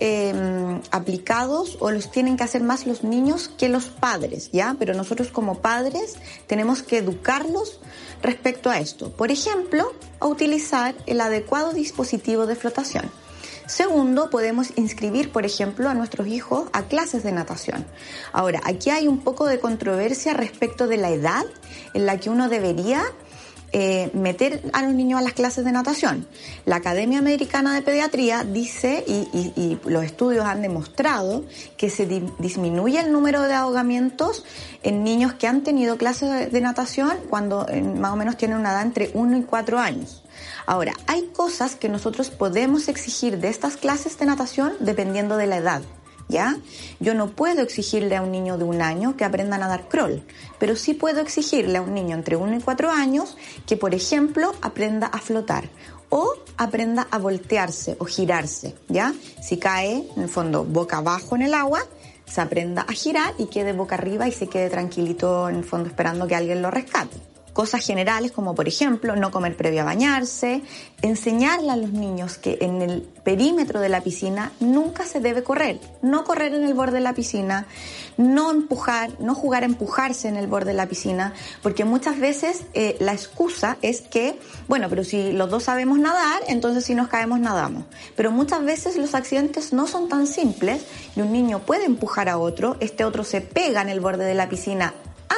aplicados 0.91 1.77
o 1.79 1.91
los 1.91 2.11
tienen 2.11 2.37
que 2.37 2.43
hacer 2.43 2.63
más 2.63 2.85
los 2.85 3.03
niños 3.03 3.49
que 3.57 3.69
los 3.69 3.85
padres, 3.85 4.49
¿ya? 4.51 4.75
Pero 4.77 4.93
nosotros 4.93 5.29
como 5.29 5.59
padres 5.59 6.15
tenemos 6.47 6.83
que 6.83 6.97
educarlos 6.97 7.79
respecto 8.21 8.69
a 8.69 8.79
esto. 8.79 9.11
Por 9.11 9.31
ejemplo, 9.31 9.93
a 10.19 10.27
utilizar 10.27 10.95
el 11.05 11.19
adecuado 11.21 11.73
dispositivo 11.73 12.45
de 12.45 12.55
flotación. 12.55 13.11
Segundo, 13.65 14.29
podemos 14.29 14.77
inscribir, 14.77 15.31
por 15.31 15.45
ejemplo, 15.45 15.89
a 15.89 15.93
nuestros 15.93 16.27
hijos 16.27 16.67
a 16.73 16.83
clases 16.83 17.23
de 17.23 17.31
natación. 17.31 17.85
Ahora, 18.33 18.59
aquí 18.65 18.89
hay 18.89 19.07
un 19.07 19.21
poco 19.21 19.45
de 19.45 19.59
controversia 19.59 20.33
respecto 20.33 20.87
de 20.87 20.97
la 20.97 21.09
edad 21.09 21.45
en 21.93 22.05
la 22.05 22.19
que 22.19 22.29
uno 22.29 22.49
debería 22.49 23.03
eh, 23.75 24.11
meter 24.13 24.61
a 24.71 24.83
los 24.83 24.93
niños 24.93 25.19
a 25.19 25.23
las 25.23 25.33
clases 25.33 25.65
de 25.65 25.71
natación. 25.71 26.27
La 26.65 26.75
Academia 26.75 27.17
Americana 27.17 27.73
de 27.73 27.81
Pediatría 27.81 28.43
dice, 28.43 29.03
y, 29.07 29.79
los 29.85 30.03
estudios 30.03 30.45
han 30.45 30.61
demostrado, 30.61 31.43
que 31.75 31.89
se 31.89 32.05
disminuye 32.37 32.99
el 32.99 33.11
número 33.11 33.41
de 33.41 33.55
ahogamientos 33.55 34.45
en 34.83 35.03
niños 35.03 35.33
que 35.33 35.47
han 35.47 35.63
tenido 35.63 35.97
clases 35.97 36.51
de, 36.51 36.61
natación 36.61 37.17
cuando 37.29 37.65
más 37.97 38.13
o 38.13 38.15
menos 38.15 38.37
tienen 38.37 38.59
una 38.59 38.71
edad 38.71 38.83
entre 38.83 39.09
1 39.15 39.37
y 39.37 39.41
4 39.41 39.79
años. 39.79 40.23
Ahora, 40.67 40.93
hay 41.07 41.23
cosas 41.33 41.75
que 41.75 41.89
nosotros 41.89 42.29
podemos 42.29 42.87
exigir 42.87 43.39
de 43.39 43.49
estas 43.49 43.75
clases 43.75 44.19
de 44.19 44.27
natación 44.27 44.73
dependiendo 44.81 45.35
de 45.35 45.47
la 45.47 45.57
edad. 45.57 45.81
Yo 46.99 47.13
no 47.13 47.31
puedo 47.31 47.61
exigirle 47.61 48.15
a 48.15 48.21
un 48.21 48.31
niño 48.31 48.57
de 48.57 48.63
un 48.63 48.81
año 48.81 49.15
que 49.15 49.25
aprenda 49.25 49.55
a 49.55 49.59
nadar 49.59 49.87
crawl, 49.87 50.23
pero 50.59 50.75
sí 50.75 50.93
puedo 50.93 51.21
exigirle 51.21 51.77
a 51.77 51.81
un 51.81 51.93
niño 51.93 52.15
entre 52.15 52.35
1 52.35 52.57
y 52.57 52.61
4 52.61 52.89
años 52.89 53.37
que, 53.65 53.77
por 53.77 53.93
ejemplo, 53.93 54.53
aprenda 54.61 55.07
a 55.07 55.19
flotar 55.19 55.69
o 56.09 56.33
aprenda 56.57 57.07
a 57.09 57.17
voltearse 57.17 57.95
o 57.99 58.05
girarse, 58.05 58.75
¿ya? 58.87 59.13
Si 59.41 59.57
cae, 59.57 60.07
en 60.15 60.23
el 60.23 60.29
fondo, 60.29 60.63
boca 60.63 60.97
abajo 60.97 61.35
en 61.35 61.43
el 61.43 61.53
agua, 61.53 61.81
se 62.25 62.41
aprenda 62.41 62.83
a 62.83 62.93
girar 62.93 63.33
y 63.37 63.47
quede 63.47 63.73
boca 63.73 63.95
arriba 63.95 64.27
y 64.27 64.31
se 64.31 64.47
quede 64.47 64.69
tranquilito 64.69 65.49
en 65.49 65.55
el 65.55 65.63
fondo 65.63 65.89
esperando 65.89 66.27
que 66.27 66.35
alguien 66.35 66.61
lo 66.61 66.71
rescate 66.71 67.32
cosas 67.53 67.85
generales 67.85 68.31
como 68.31 68.55
por 68.55 68.67
ejemplo 68.67 69.15
no 69.15 69.31
comer 69.31 69.55
previo 69.55 69.81
a 69.81 69.85
bañarse, 69.85 70.61
enseñarle 71.01 71.71
a 71.71 71.75
los 71.75 71.91
niños 71.91 72.37
que 72.37 72.57
en 72.61 72.81
el 72.81 73.01
perímetro 73.01 73.79
de 73.79 73.89
la 73.89 74.01
piscina 74.01 74.51
nunca 74.59 75.05
se 75.05 75.19
debe 75.19 75.43
correr, 75.43 75.79
no 76.01 76.23
correr 76.23 76.53
en 76.53 76.63
el 76.63 76.73
borde 76.73 76.93
de 76.93 77.01
la 77.01 77.13
piscina, 77.13 77.67
no 78.17 78.51
empujar, 78.51 79.11
no 79.19 79.35
jugar 79.35 79.63
a 79.63 79.67
empujarse 79.67 80.27
en 80.27 80.35
el 80.35 80.47
borde 80.47 80.71
de 80.71 80.77
la 80.77 80.87
piscina, 80.87 81.33
porque 81.61 81.85
muchas 81.85 82.19
veces 82.19 82.63
eh, 82.73 82.97
la 82.99 83.13
excusa 83.13 83.77
es 83.81 84.01
que, 84.01 84.39
bueno, 84.67 84.89
pero 84.89 85.03
si 85.03 85.31
los 85.31 85.49
dos 85.49 85.63
sabemos 85.63 85.99
nadar, 85.99 86.41
entonces 86.47 86.85
si 86.85 86.95
nos 86.95 87.07
caemos 87.07 87.39
nadamos. 87.39 87.85
Pero 88.15 88.31
muchas 88.31 88.63
veces 88.63 88.97
los 88.97 89.15
accidentes 89.15 89.73
no 89.73 89.87
son 89.87 90.09
tan 90.09 90.27
simples 90.27 90.85
y 91.15 91.21
un 91.21 91.31
niño 91.31 91.59
puede 91.59 91.85
empujar 91.85 92.29
a 92.29 92.37
otro, 92.37 92.77
este 92.79 93.05
otro 93.05 93.23
se 93.23 93.41
pega 93.41 93.81
en 93.81 93.89
el 93.89 93.99
borde 93.99 94.25
de 94.25 94.35
la 94.35 94.49
piscina 94.49 94.93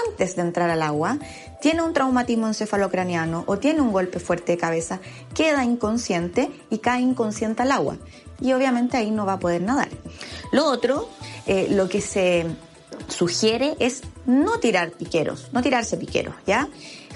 antes 0.07 0.35
de 0.35 0.41
entrar 0.41 0.69
al 0.69 0.81
agua, 0.81 1.17
tiene 1.61 1.81
un 1.81 1.93
traumatismo 1.93 2.47
encefalocraniano 2.47 3.43
o 3.47 3.57
tiene 3.57 3.81
un 3.81 3.91
golpe 3.91 4.19
fuerte 4.19 4.53
de 4.53 4.57
cabeza, 4.57 4.99
queda 5.33 5.63
inconsciente 5.63 6.51
y 6.69 6.79
cae 6.79 7.01
inconsciente 7.01 7.63
al 7.63 7.71
agua. 7.71 7.97
Y 8.41 8.53
obviamente 8.53 8.97
ahí 8.97 9.11
no 9.11 9.25
va 9.25 9.33
a 9.33 9.39
poder 9.39 9.61
nadar. 9.61 9.89
Lo 10.51 10.65
otro, 10.65 11.09
eh, 11.47 11.67
lo 11.71 11.89
que 11.89 12.01
se 12.01 12.45
sugiere 13.07 13.75
es 13.79 14.03
no 14.25 14.59
tirar 14.59 14.91
piqueros, 14.91 15.49
no 15.51 15.61
tirarse 15.61 15.97
piqueros, 15.97 16.35
¿ya? 16.45 16.67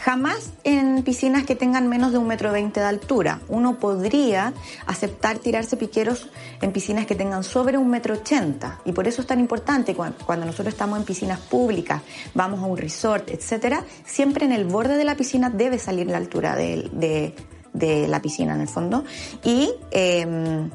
Jamás 0.04 0.54
en 0.64 1.04
piscinas 1.04 1.46
que 1.46 1.56
tengan 1.56 1.90
menos 1.90 2.14
de 2.14 2.18
un 2.18 2.28
metro 2.28 2.54
veinte 2.54 2.80
de 2.80 2.86
altura. 2.86 3.42
Uno 3.50 3.80
podría 3.80 4.54
aceptar 4.86 5.40
tirarse 5.40 5.76
piqueros 5.76 6.30
en 6.62 6.72
piscinas 6.72 7.06
que 7.06 7.16
tengan 7.16 7.44
sobre 7.44 7.78
un 7.78 7.90
metro 7.90 8.14
ochenta. 8.14 8.80
Y 8.86 8.94
por 8.94 9.08
eso 9.08 9.22
es 9.22 9.28
tan 9.28 9.40
importante 9.42 9.96
cuando, 9.96 10.46
nosotros 10.46 10.70
estamos 10.70 11.00
en 11.00 11.06
piscinas 11.06 11.40
públicas, 11.40 12.02
vamos 12.34 12.62
a 12.62 12.66
un 12.66 12.78
resort, 12.78 13.30
etcétera, 13.30 13.84
siempre 14.06 14.46
en 14.46 14.54
el 14.54 14.66
borde 14.66 14.96
de 14.96 15.04
la 15.04 15.16
piscina 15.16 15.50
debe 15.50 15.78
salir 15.80 16.08
la 16.08 16.18
altura 16.18 16.56
de, 16.56 17.34
la 18.08 18.22
piscina 18.22 18.56
en 18.56 18.62
el 18.62 18.70
fondo. 18.70 19.04
Y 19.44 19.70
em, 19.92 20.70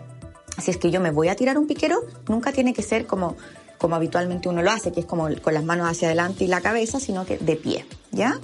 si 0.58 0.70
es 0.70 0.76
que 0.76 0.90
yo 0.90 1.00
me 1.00 1.10
voy 1.10 1.28
a 1.28 1.34
tirar 1.34 1.56
un 1.56 1.66
piquero, 1.66 2.00
nunca 2.28 2.52
tiene 2.52 2.74
que 2.74 2.82
ser 2.82 3.06
como 3.06 3.36
como 3.84 3.96
habitualmente 3.96 4.48
uno 4.48 4.62
lo 4.62 4.70
hace, 4.70 4.92
que 4.92 5.00
es 5.00 5.04
como 5.04 5.28
con 5.42 5.52
las 5.52 5.62
manos 5.62 5.86
hacia 5.86 6.08
adelante 6.08 6.42
y 6.44 6.46
la 6.46 6.62
cabeza, 6.62 7.00
sino 7.00 7.26
que 7.26 7.36
de 7.36 7.54
pie, 7.54 7.84
¿ya? 8.12 8.40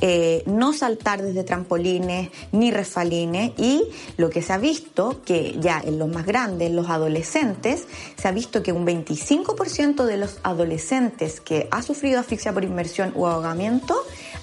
Eh, 0.00 0.42
no 0.46 0.72
saltar 0.72 1.20
desde 1.20 1.44
trampolines 1.44 2.30
ni 2.52 2.70
refalines 2.70 3.52
y 3.58 3.82
lo 4.16 4.30
que 4.30 4.40
se 4.40 4.54
ha 4.54 4.56
visto, 4.56 5.20
que 5.26 5.58
ya 5.60 5.78
en 5.84 5.98
los 5.98 6.08
más 6.08 6.24
grandes, 6.24 6.72
los 6.72 6.88
adolescentes, 6.88 7.86
se 8.16 8.28
ha 8.28 8.30
visto 8.30 8.62
que 8.62 8.72
un 8.72 8.86
25% 8.86 10.06
de 10.06 10.16
los 10.16 10.38
adolescentes 10.42 11.42
que 11.42 11.68
ha 11.70 11.82
sufrido 11.82 12.20
asfixia 12.20 12.54
por 12.54 12.64
inmersión 12.64 13.12
o 13.14 13.26
ahogamiento 13.26 13.94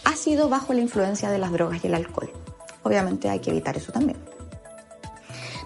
ha 0.03 0.15
sido 0.15 0.47
bajo 0.47 0.73
la 0.73 0.81
influencia 0.81 1.31
de 1.31 1.39
las 1.39 1.51
drogas 1.51 1.83
y 1.83 1.87
el 1.87 1.95
alcohol. 1.95 2.29
Obviamente 2.83 3.29
hay 3.29 3.39
que 3.39 3.49
evitar 3.49 3.75
eso 3.77 3.91
también. 3.91 4.34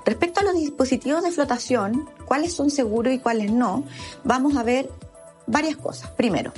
Respecto 0.10 0.40
a 0.40 0.44
los 0.44 0.56
dispositivos 0.56 1.22
de 1.22 1.30
flotación, 1.30 2.10
cuáles 2.26 2.54
son 2.54 2.72
seguros 2.72 3.14
y 3.14 3.20
cuáles 3.20 3.52
no, 3.52 3.84
vamos 4.24 4.58
a 4.58 4.64
ver 4.64 4.90
varias 5.46 5.78
cosas. 5.78 6.10
Primero, 6.10 6.52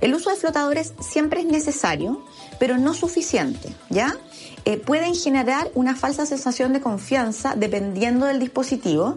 el 0.00 0.12
uso 0.16 0.30
de 0.30 0.36
flotadores 0.36 0.94
siempre 0.98 1.42
es 1.42 1.46
necesario, 1.46 2.20
pero 2.58 2.76
no 2.76 2.94
suficiente, 2.94 3.72
¿ya? 3.88 4.16
Eh, 4.64 4.78
pueden 4.78 5.14
generar 5.14 5.70
una 5.76 5.94
falsa 5.94 6.26
sensación 6.26 6.72
de 6.72 6.80
confianza 6.80 7.54
dependiendo 7.56 8.26
del 8.26 8.40
dispositivo 8.40 9.16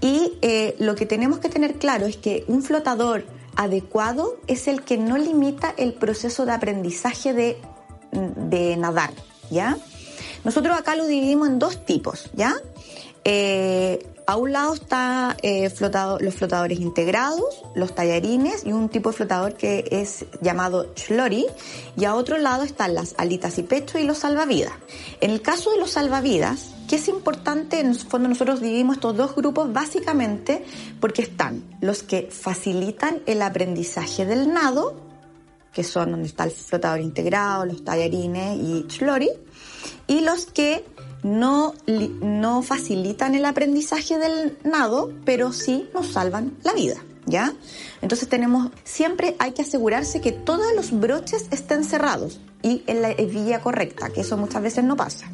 y 0.00 0.32
eh, 0.42 0.74
lo 0.80 0.96
que 0.96 1.06
tenemos 1.06 1.38
que 1.38 1.48
tener 1.48 1.74
claro 1.74 2.06
es 2.06 2.16
que 2.16 2.44
un 2.48 2.64
flotador 2.64 3.24
adecuado 3.54 4.36
es 4.48 4.66
el 4.66 4.82
que 4.82 4.98
no 4.98 5.16
limita 5.16 5.72
el 5.76 5.94
proceso 5.94 6.44
de 6.44 6.50
aprendizaje 6.50 7.34
de, 7.34 7.56
de 8.10 8.76
nadar, 8.76 9.12
¿ya? 9.48 9.78
Nosotros 10.42 10.76
acá 10.76 10.96
lo 10.96 11.06
dividimos 11.06 11.46
en 11.46 11.60
dos 11.60 11.86
tipos, 11.86 12.28
¿ya? 12.34 12.56
Eh, 13.24 14.06
a 14.26 14.36
un 14.36 14.52
lado 14.52 14.74
están 14.74 15.36
eh, 15.42 15.70
los 16.20 16.34
flotadores 16.34 16.80
integrados, 16.80 17.64
los 17.74 17.94
tallarines 17.94 18.64
y 18.64 18.72
un 18.72 18.88
tipo 18.88 19.10
de 19.10 19.16
flotador 19.16 19.54
que 19.54 19.84
es 19.90 20.24
llamado 20.40 20.94
chlori. 20.94 21.46
Y 21.96 22.04
a 22.04 22.14
otro 22.14 22.38
lado 22.38 22.62
están 22.62 22.94
las 22.94 23.14
alitas 23.18 23.58
y 23.58 23.62
pecho 23.62 23.98
y 23.98 24.04
los 24.04 24.18
salvavidas. 24.18 24.72
En 25.20 25.30
el 25.30 25.42
caso 25.42 25.72
de 25.72 25.78
los 25.78 25.90
salvavidas, 25.90 26.72
que 26.88 26.96
es 26.96 27.08
importante, 27.08 27.80
en 27.80 27.88
el 27.88 27.96
fondo 27.96 28.28
nosotros 28.28 28.60
dividimos 28.60 28.96
estos 28.96 29.16
dos 29.16 29.34
grupos 29.34 29.72
básicamente 29.72 30.64
porque 31.00 31.22
están 31.22 31.64
los 31.80 32.02
que 32.02 32.28
facilitan 32.30 33.22
el 33.26 33.42
aprendizaje 33.42 34.24
del 34.24 34.52
nado, 34.52 34.94
que 35.72 35.84
son 35.84 36.10
donde 36.10 36.28
está 36.28 36.44
el 36.44 36.50
flotador 36.50 37.00
integrado, 37.00 37.64
los 37.64 37.84
tallarines 37.84 38.58
y 38.58 38.86
chlori, 38.88 39.30
y 40.06 40.20
los 40.20 40.46
que 40.46 40.84
no, 41.22 41.74
no 42.20 42.62
facilitan 42.62 43.34
el 43.34 43.44
aprendizaje 43.44 44.18
del 44.18 44.58
nado, 44.64 45.12
pero 45.24 45.52
sí 45.52 45.88
nos 45.94 46.08
salvan 46.08 46.56
la 46.62 46.72
vida. 46.72 46.96
¿Ya? 47.24 47.54
Entonces 48.00 48.28
tenemos, 48.28 48.72
siempre 48.82 49.36
hay 49.38 49.52
que 49.52 49.62
asegurarse 49.62 50.20
que 50.20 50.32
todos 50.32 50.74
los 50.74 50.90
broches 50.90 51.46
estén 51.52 51.84
cerrados 51.84 52.40
y 52.62 52.82
en 52.88 53.00
la 53.00 53.14
vía 53.14 53.60
correcta, 53.60 54.10
que 54.10 54.22
eso 54.22 54.36
muchas 54.36 54.60
veces 54.60 54.82
no 54.82 54.96
pasa. 54.96 55.30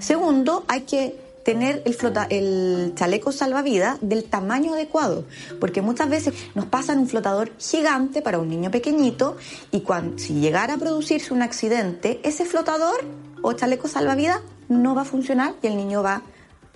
Segundo, 0.00 0.64
hay 0.68 0.82
que 0.82 1.18
tener 1.44 1.82
el, 1.84 1.96
el 2.30 2.92
chaleco 2.94 3.32
salvavidas 3.32 3.98
del 4.02 4.24
tamaño 4.24 4.74
adecuado, 4.74 5.24
porque 5.60 5.82
muchas 5.82 6.10
veces 6.10 6.34
nos 6.54 6.66
pasan 6.66 6.98
un 6.98 7.08
flotador 7.08 7.52
gigante 7.58 8.20
para 8.20 8.38
un 8.38 8.48
niño 8.48 8.70
pequeñito 8.70 9.36
y 9.70 9.80
cuando, 9.80 10.18
si 10.18 10.34
llegara 10.34 10.74
a 10.74 10.78
producirse 10.78 11.32
un 11.32 11.42
accidente, 11.42 12.20
ese 12.22 12.44
flotador 12.44 13.04
o 13.42 13.52
chaleco 13.52 13.88
salvavidas 13.88 14.40
no 14.68 14.94
va 14.94 15.02
a 15.02 15.04
funcionar 15.04 15.54
y 15.62 15.66
el 15.66 15.76
niño 15.76 16.02
va 16.02 16.16
a 16.16 16.22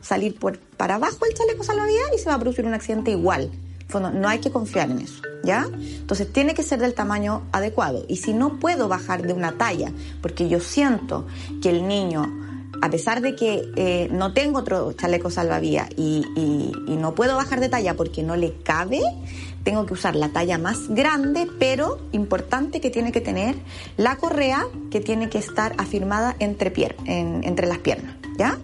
salir 0.03 0.39
por, 0.39 0.59
para 0.59 0.97
abajo 0.97 1.27
el 1.27 1.35
chaleco 1.35 1.65
salvavidas 1.65 2.11
y 2.15 2.19
se 2.19 2.29
va 2.29 2.35
a 2.35 2.39
producir 2.39 2.67
un 2.67 2.75
accidente 2.75 3.11
igual. 3.11 3.51
no 3.93 4.29
hay 4.29 4.39
que 4.39 4.51
confiar 4.51 4.91
en 4.91 5.01
eso, 5.01 5.23
¿ya? 5.45 5.67
Entonces 5.73 6.33
tiene 6.33 6.55
que 6.55 6.63
ser 6.63 6.79
del 6.79 6.95
tamaño 6.95 7.43
adecuado. 7.53 8.05
Y 8.09 8.17
si 8.17 8.33
no 8.33 8.59
puedo 8.59 8.89
bajar 8.89 9.27
de 9.27 9.33
una 9.33 9.53
talla, 9.53 9.93
porque 10.21 10.49
yo 10.49 10.61
siento 10.61 11.27
que 11.63 11.71
el 11.71 11.89
niño, 11.89 12.48
a 12.81 12.91
pesar 12.91 13.21
de 13.21 13.35
que 13.35 13.71
eh, 13.77 14.09
no 14.11 14.33
tengo 14.33 14.59
otro 14.61 14.93
chaleco 14.93 15.31
salvavidas 15.31 15.89
y, 15.97 16.25
no 16.89 17.15
puedo 17.15 17.37
bajar 17.37 17.61
de 17.61 17.69
talla 17.69 17.95
porque 17.95 18.25
no 18.25 18.35
le 18.35 18.55
cabe, 18.65 19.01
tengo 19.63 19.87
que 19.87 19.95
usar 19.95 20.17
la 20.17 20.31
talla 20.31 20.59
más 20.59 20.89
grande, 20.89 21.47
pero 21.59 21.99
importante 22.11 22.81
que 22.81 22.91
tiene 22.91 23.13
que 23.13 23.21
tener 23.21 23.55
la 23.97 24.17
correa 24.17 24.67
que 24.91 25.01
tiene 25.01 25.31
que 25.31 25.39
estar 25.39 25.75
afirmada 25.79 26.35
entre, 26.41 26.73
entre 27.07 27.67
las 27.69 27.79
piernas, 27.79 28.17
¿ya? 28.37 28.59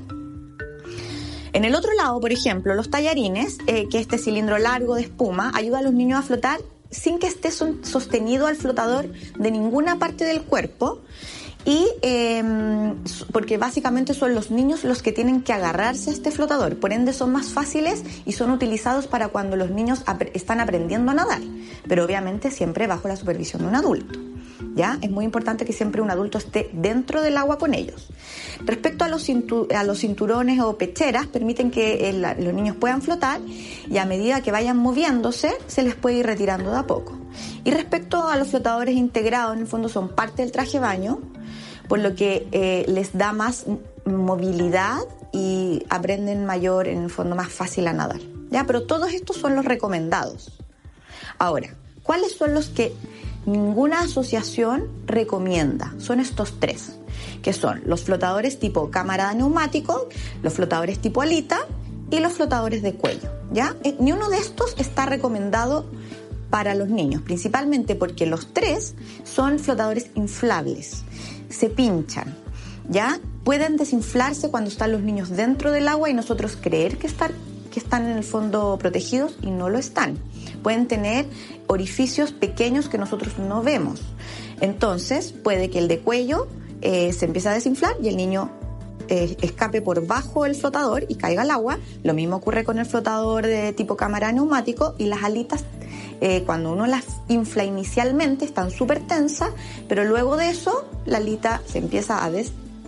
En 1.53 1.65
el 1.65 1.77
otro 1.77 1.93
lado, 1.95 2.21
por 2.21 2.33
ejemplo, 2.33 2.75
los 2.75 2.91
tallarines, 2.91 3.59
eh, 3.69 3.89
que 3.89 4.01
este 4.01 4.19
cilindro 4.19 4.59
largo 4.59 4.97
de 4.97 5.03
espuma 5.03 5.53
ayuda 5.55 5.79
a 5.79 5.83
los 5.83 5.93
niños 5.93 6.19
a 6.19 6.23
flotar 6.23 6.61
sin 6.91 7.21
que 7.21 7.29
esté 7.29 7.51
sostenido 7.51 8.47
al 8.47 8.57
flotador 8.57 9.07
de 9.39 9.51
ninguna 9.51 9.99
parte 9.99 10.25
del 10.25 10.43
cuerpo 10.43 11.01
y 11.65 11.87
em, 12.03 12.97
porque 13.33 13.57
básicamente 13.57 14.15
son 14.15 14.35
los 14.35 14.51
niños 14.51 14.85
los 14.85 15.03
que 15.03 15.13
tienen 15.13 15.43
que 15.43 15.53
agarrarse 15.53 16.11
a 16.11 16.13
este 16.13 16.31
flotador, 16.31 16.79
por 16.79 16.93
ende 16.93 17.13
son 17.13 17.33
más 17.33 17.47
fáciles 17.47 18.03
y 18.27 18.33
son 18.33 18.51
utilizados 18.51 19.07
para 19.07 19.29
cuando 19.29 19.57
los 19.57 19.71
niños 19.71 20.05
están 20.35 20.61
aprendiendo 20.61 21.11
a 21.11 21.15
nadar, 21.15 21.41
pero 21.89 22.05
obviamente 22.05 22.51
siempre 22.51 22.87
bajo 22.87 23.09
la 23.09 23.17
supervisión 23.17 23.63
de 23.63 23.69
un 23.69 23.75
adulto. 23.75 24.19
¿Ya? 24.77 24.99
Es 25.03 25.11
muy 25.11 25.25
importante 25.25 25.65
que 25.65 25.73
siempre 25.73 26.01
un 26.01 26.11
adulto 26.11 26.39
esté 26.39 26.69
dentro 26.73 27.23
del 27.23 27.37
agua 27.37 27.59
con 27.59 27.75
ellos. 27.75 28.09
Respecto 28.65 29.05
a 29.05 29.09
los, 29.09 29.29
a 29.75 29.85
los 29.85 29.99
cinturones 29.99 30.61
o 30.61 30.77
pecheras, 30.77 31.27
permiten 31.27 31.71
que 31.71 32.13
los 32.39 32.55
niños 32.55 32.77
puedan 32.77 33.01
flotar 33.01 33.41
y 33.89 33.99
a 33.99 34.05
medida 34.05 34.43
que 34.43 34.51
vayan 34.51 34.77
moviéndose, 34.77 35.53
se 35.69 35.83
les 35.83 35.95
puede 35.95 36.19
ir 36.19 36.27
retirando 36.27 36.73
de 36.73 36.79
a 36.79 36.87
poco. 36.87 37.17
Y 37.65 37.71
respecto 37.71 38.27
a 38.27 38.37
los 38.37 38.49
flotadores 38.49 38.97
integrados, 38.97 39.55
en 39.55 39.63
el 39.63 39.67
fondo 39.67 39.89
son 39.89 40.09
parte 40.09 40.43
del 40.43 40.53
traje 40.53 40.79
baño, 40.79 41.21
por 41.89 41.99
lo 41.99 42.15
que 42.15 42.47
eh, 42.53 42.85
les 42.89 43.17
da 43.17 43.33
más 43.33 43.67
movilidad 44.05 45.01
y 45.33 45.85
aprenden 45.89 46.45
mayor, 46.45 46.89
en 46.89 47.03
el 47.05 47.11
fondo, 47.11 47.35
más 47.35 47.53
fácil 47.53 47.87
a 47.89 47.93
nadar. 47.93 48.21
¿ya? 48.51 48.65
Pero 48.65 48.85
todos 48.85 49.13
estos 49.13 49.37
son 49.37 49.57
los 49.57 49.65
recomendados. 49.65 50.53
Ahora, 51.39 51.75
¿cuáles 52.03 52.33
son 52.33 52.55
los 52.55 52.69
que 52.69 52.95
ninguna 53.47 54.01
asociación 54.01 54.89
recomienda? 55.07 55.93
Son 55.99 56.21
estos 56.21 56.61
tres, 56.61 56.97
que 57.43 57.53
son 57.53 57.83
los 57.87 58.05
flotadores 58.05 58.59
tipo 58.59 58.91
cámara 58.91 59.31
de 59.31 59.37
neumático, 59.37 60.09
los 60.43 60.53
flotadores 60.53 61.01
tipo 61.01 61.23
alita 61.23 61.67
y 62.11 62.21
los 62.21 62.35
flotadores 62.35 62.83
de 62.83 62.95
cuello. 62.95 63.29
¿ya? 63.53 63.75
Eh, 63.83 63.97
ni 63.99 64.13
uno 64.13 64.29
de 64.29 64.39
estos 64.39 64.75
está 64.79 65.07
recomendado 65.07 65.87
para 66.51 66.77
los 66.77 66.89
niños, 66.89 67.23
principalmente 67.23 67.97
porque 67.97 68.27
los 68.27 68.53
tres 68.55 68.95
son 69.25 69.59
flotadores 69.59 70.11
inflables 70.15 71.03
se 71.55 71.71
pinchan, 71.71 72.35
¿ya? 72.89 73.19
Pueden 73.45 73.77
desinflarse 73.77 74.51
cuando 74.51 74.71
están 74.71 74.93
los 74.93 75.03
niños 75.03 75.31
dentro 75.31 75.71
del 75.73 75.89
agua 75.89 76.11
y 76.11 76.15
nosotros 76.15 76.59
creer 76.61 76.99
que 76.99 77.07
están, 77.07 77.33
que 77.71 77.81
están 77.81 78.07
en 78.07 78.17
el 78.17 78.25
fondo 78.25 78.77
protegidos 78.79 79.37
y 79.43 79.51
no 79.51 79.69
lo 79.69 79.79
están. 79.79 80.19
Pueden 80.63 80.87
tener 80.87 81.27
orificios 81.67 82.33
pequeños 82.33 82.89
que 82.89 82.99
nosotros 82.99 83.39
no 83.39 83.63
vemos. 83.63 84.01
Entonces 84.61 85.33
puede 85.33 85.71
que 85.71 85.79
el 85.79 85.89
de 85.89 86.01
cuello 86.01 86.49
eh, 86.81 87.13
se 87.13 87.27
empiece 87.27 87.49
a 87.49 87.53
desinflar 87.53 87.97
y 88.03 88.09
el 88.09 88.17
niño 88.17 88.51
eh, 89.09 89.37
escape 89.43 89.83
por 89.83 90.07
bajo 90.07 90.47
el 90.47 90.55
flotador 90.55 91.05
y 91.09 91.17
caiga 91.17 91.43
al 91.43 91.51
agua. 91.51 91.79
Lo 92.03 92.15
mismo 92.15 92.37
ocurre 92.37 92.65
con 92.65 92.79
el 92.79 92.87
flotador 92.87 93.47
de 93.47 93.73
tipo 93.73 93.97
cámara 93.97 94.33
neumático 94.33 94.95
y 94.99 95.07
las 95.07 95.23
alitas 95.23 95.65
eh, 96.27 96.43
cuando 96.47 96.73
uno 96.73 96.87
las 96.87 97.05
infla 97.29 97.65
inicialmente 97.65 98.47
están 98.47 98.71
súper 98.71 99.07
tensas, 99.07 99.51
pero 99.91 100.07
luego 100.07 100.39
de 100.39 100.49
eso 100.49 100.89
la 101.05 101.19
alita 101.19 101.61
se 101.67 101.77
empieza 101.77 102.25
a, 102.25 102.31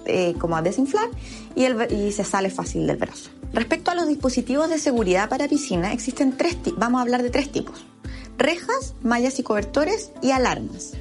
eh, 0.06 0.34
como 0.38 0.56
a 0.56 0.62
desinflar 0.62 1.10
y, 1.54 2.12
se 2.12 2.24
sale 2.24 2.48
fácil 2.48 2.86
del 2.86 2.96
brazo. 2.96 3.28
Respecto 3.52 3.90
a 3.90 3.94
los 3.94 4.08
dispositivos 4.08 4.70
de 4.70 4.78
seguridad 4.78 5.28
para 5.28 5.48
piscina, 5.48 5.92
existen 5.92 6.38
tres 6.38 6.56
vamos 6.78 6.98
a 6.98 7.02
hablar 7.02 7.22
de 7.22 7.28
tres 7.28 7.52
tipos. 7.52 7.84
Rejas, 8.38 8.94
mallas 9.02 9.38
y 9.38 9.42
cobertores 9.42 10.12
y 10.22 10.30
alarmas. 10.30 10.92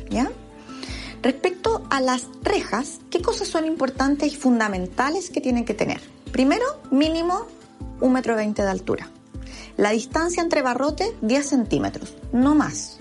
Respecto 1.21 1.85
a 1.89 2.01
las 2.01 2.27
rejas, 2.43 2.99
¿qué 3.09 3.21
cosas 3.21 3.47
son 3.47 3.65
importantes 3.65 4.33
y 4.33 4.35
fundamentales 4.35 5.29
que 5.29 5.39
tienen 5.39 5.63
que 5.63 5.73
tener? 5.73 6.01
Primero, 6.33 6.65
mínimo 6.91 7.45
un 8.01 8.11
metro 8.11 8.35
veinte 8.35 8.61
de 8.61 8.71
altura. 8.71 9.09
La 9.77 9.91
distancia 9.91 10.41
entre 10.41 10.61
barrotes, 10.61 11.09
10 11.21 11.45
centímetros, 11.45 12.15
no 12.31 12.55
más. 12.55 12.99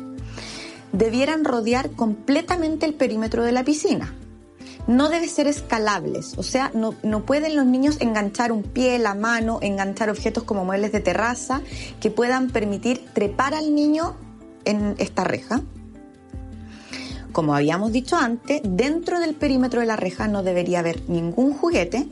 Debieran 0.92 1.44
rodear 1.44 1.90
completamente 1.90 2.86
el 2.86 2.94
perímetro 2.94 3.42
de 3.44 3.52
la 3.52 3.64
piscina. 3.64 4.14
No 4.86 5.08
debe 5.08 5.28
ser 5.28 5.46
escalables, 5.46 6.36
o 6.36 6.42
sea, 6.42 6.70
no, 6.74 6.94
no 7.02 7.24
pueden 7.24 7.56
los 7.56 7.64
niños 7.64 7.96
enganchar 8.00 8.52
un 8.52 8.62
pie, 8.62 8.98
la 8.98 9.14
mano, 9.14 9.58
enganchar 9.62 10.10
objetos 10.10 10.44
como 10.44 10.64
muebles 10.64 10.92
de 10.92 11.00
terraza 11.00 11.62
que 12.00 12.10
puedan 12.10 12.50
permitir 12.50 13.02
trepar 13.14 13.54
al 13.54 13.74
niño 13.74 14.14
en 14.66 14.94
esta 14.98 15.24
reja. 15.24 15.62
Como 17.32 17.54
habíamos 17.54 17.92
dicho 17.92 18.16
antes, 18.16 18.60
dentro 18.62 19.20
del 19.20 19.34
perímetro 19.34 19.80
de 19.80 19.86
la 19.86 19.96
reja 19.96 20.28
no 20.28 20.42
debería 20.42 20.80
haber 20.80 21.08
ningún 21.08 21.54
juguete, 21.54 22.06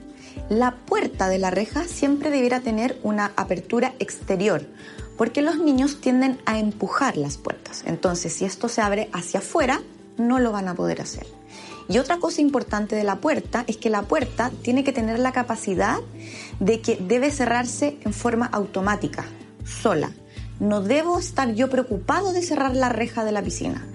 la 0.48 0.76
puerta 0.76 1.28
de 1.28 1.38
la 1.38 1.50
reja 1.50 1.84
siempre 1.84 2.30
debiera 2.30 2.60
tener 2.60 2.98
una 3.02 3.32
apertura 3.36 3.94
exterior, 3.98 4.66
porque 5.16 5.42
los 5.42 5.58
niños 5.58 6.00
tienden 6.00 6.38
a 6.46 6.58
empujar 6.58 7.16
las 7.16 7.36
puertas. 7.36 7.84
Entonces, 7.86 8.32
si 8.32 8.44
esto 8.44 8.68
se 8.68 8.80
abre 8.80 9.08
hacia 9.12 9.40
afuera, 9.40 9.80
no 10.16 10.38
lo 10.38 10.52
van 10.52 10.68
a 10.68 10.74
poder 10.74 11.00
hacer. 11.00 11.26
Y 11.88 11.98
otra 11.98 12.18
cosa 12.18 12.40
importante 12.40 12.96
de 12.96 13.04
la 13.04 13.16
puerta 13.16 13.64
es 13.66 13.76
que 13.76 13.90
la 13.90 14.02
puerta 14.02 14.50
tiene 14.62 14.84
que 14.84 14.92
tener 14.92 15.18
la 15.18 15.32
capacidad 15.32 15.98
de 16.60 16.80
que 16.80 16.96
debe 16.96 17.30
cerrarse 17.30 17.98
en 18.04 18.12
forma 18.12 18.46
automática, 18.46 19.24
sola. 19.64 20.12
No 20.60 20.80
debo 20.80 21.18
estar 21.18 21.54
yo 21.54 21.68
preocupado 21.68 22.32
de 22.32 22.42
cerrar 22.42 22.74
la 22.76 22.88
reja 22.88 23.24
de 23.24 23.32
la 23.32 23.42
piscina. 23.42 23.86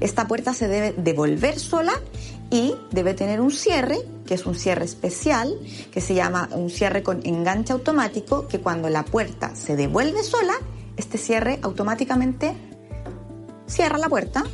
esta 0.00 0.26
puerta 0.26 0.54
se 0.54 0.68
debe 0.68 0.92
devolver 0.96 1.58
sola 1.58 1.92
y 2.54 2.76
debe 2.92 3.14
tener 3.14 3.40
un 3.40 3.50
cierre, 3.50 3.98
que 4.24 4.34
es 4.34 4.46
un 4.46 4.54
cierre 4.54 4.84
especial, 4.84 5.58
que 5.90 6.00
se 6.00 6.14
llama 6.14 6.48
un 6.52 6.70
cierre 6.70 7.02
con 7.02 7.20
enganche 7.26 7.72
automático, 7.72 8.46
que 8.46 8.60
cuando 8.60 8.88
la 8.88 9.04
puerta 9.04 9.56
se 9.56 9.74
devuelve 9.74 10.22
sola, 10.22 10.54
este 10.96 11.18
cierre 11.18 11.58
automáticamente 11.62 12.54
cierra 13.66 13.98
la 13.98 14.08
puerta 14.08 14.44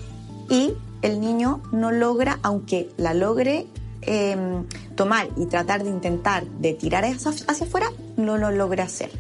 y 0.48 0.72
el 1.02 1.20
niño 1.20 1.62
no 1.72 1.92
logra, 1.92 2.38
aunque 2.42 2.88
la 2.96 3.12
logre 3.12 3.66
em, 4.00 4.64
tomar 4.94 5.28
y 5.36 5.44
tratar 5.44 5.84
de 5.84 5.90
intentar 5.90 6.46
de 6.46 6.72
tirar 6.72 7.04
hacia, 7.04 7.32
hacia 7.48 7.66
afuera, 7.66 7.88
no 8.16 8.38
lo 8.38 8.50
logra 8.50 8.84
hacer. 8.84 9.10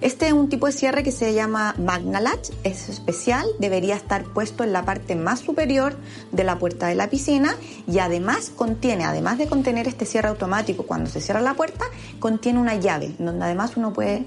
Este 0.00 0.26
es 0.26 0.32
un 0.32 0.48
tipo 0.48 0.66
de 0.66 0.72
cierre 0.72 1.02
que 1.02 1.12
se 1.12 1.34
llama 1.34 1.74
Magnalatch, 1.78 2.50
es 2.64 2.88
especial, 2.88 3.46
debería 3.58 3.96
estar 3.96 4.24
puesto 4.24 4.64
en 4.64 4.72
la 4.72 4.82
parte 4.86 5.14
más 5.14 5.40
superior 5.40 5.94
de 6.32 6.42
la 6.42 6.58
puerta 6.58 6.86
de 6.86 6.94
la 6.94 7.10
piscina 7.10 7.54
y 7.86 7.98
además 7.98 8.50
contiene, 8.54 9.04
además 9.04 9.36
de 9.36 9.46
contener 9.46 9.88
este 9.88 10.06
cierre 10.06 10.28
automático 10.28 10.84
cuando 10.84 11.10
se 11.10 11.20
cierra 11.20 11.42
la 11.42 11.52
puerta, 11.52 11.84
contiene 12.18 12.58
una 12.58 12.76
llave, 12.76 13.14
donde 13.18 13.44
además 13.44 13.76
uno 13.76 13.92
puede 13.92 14.24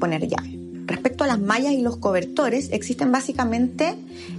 poner 0.00 0.26
llave. 0.26 0.55
Respecto 0.86 1.24
a 1.24 1.26
las 1.26 1.40
mallas 1.40 1.72
y 1.72 1.82
los 1.82 1.96
cobertores, 1.96 2.68
existen 2.70 3.10
básicamente 3.10 3.96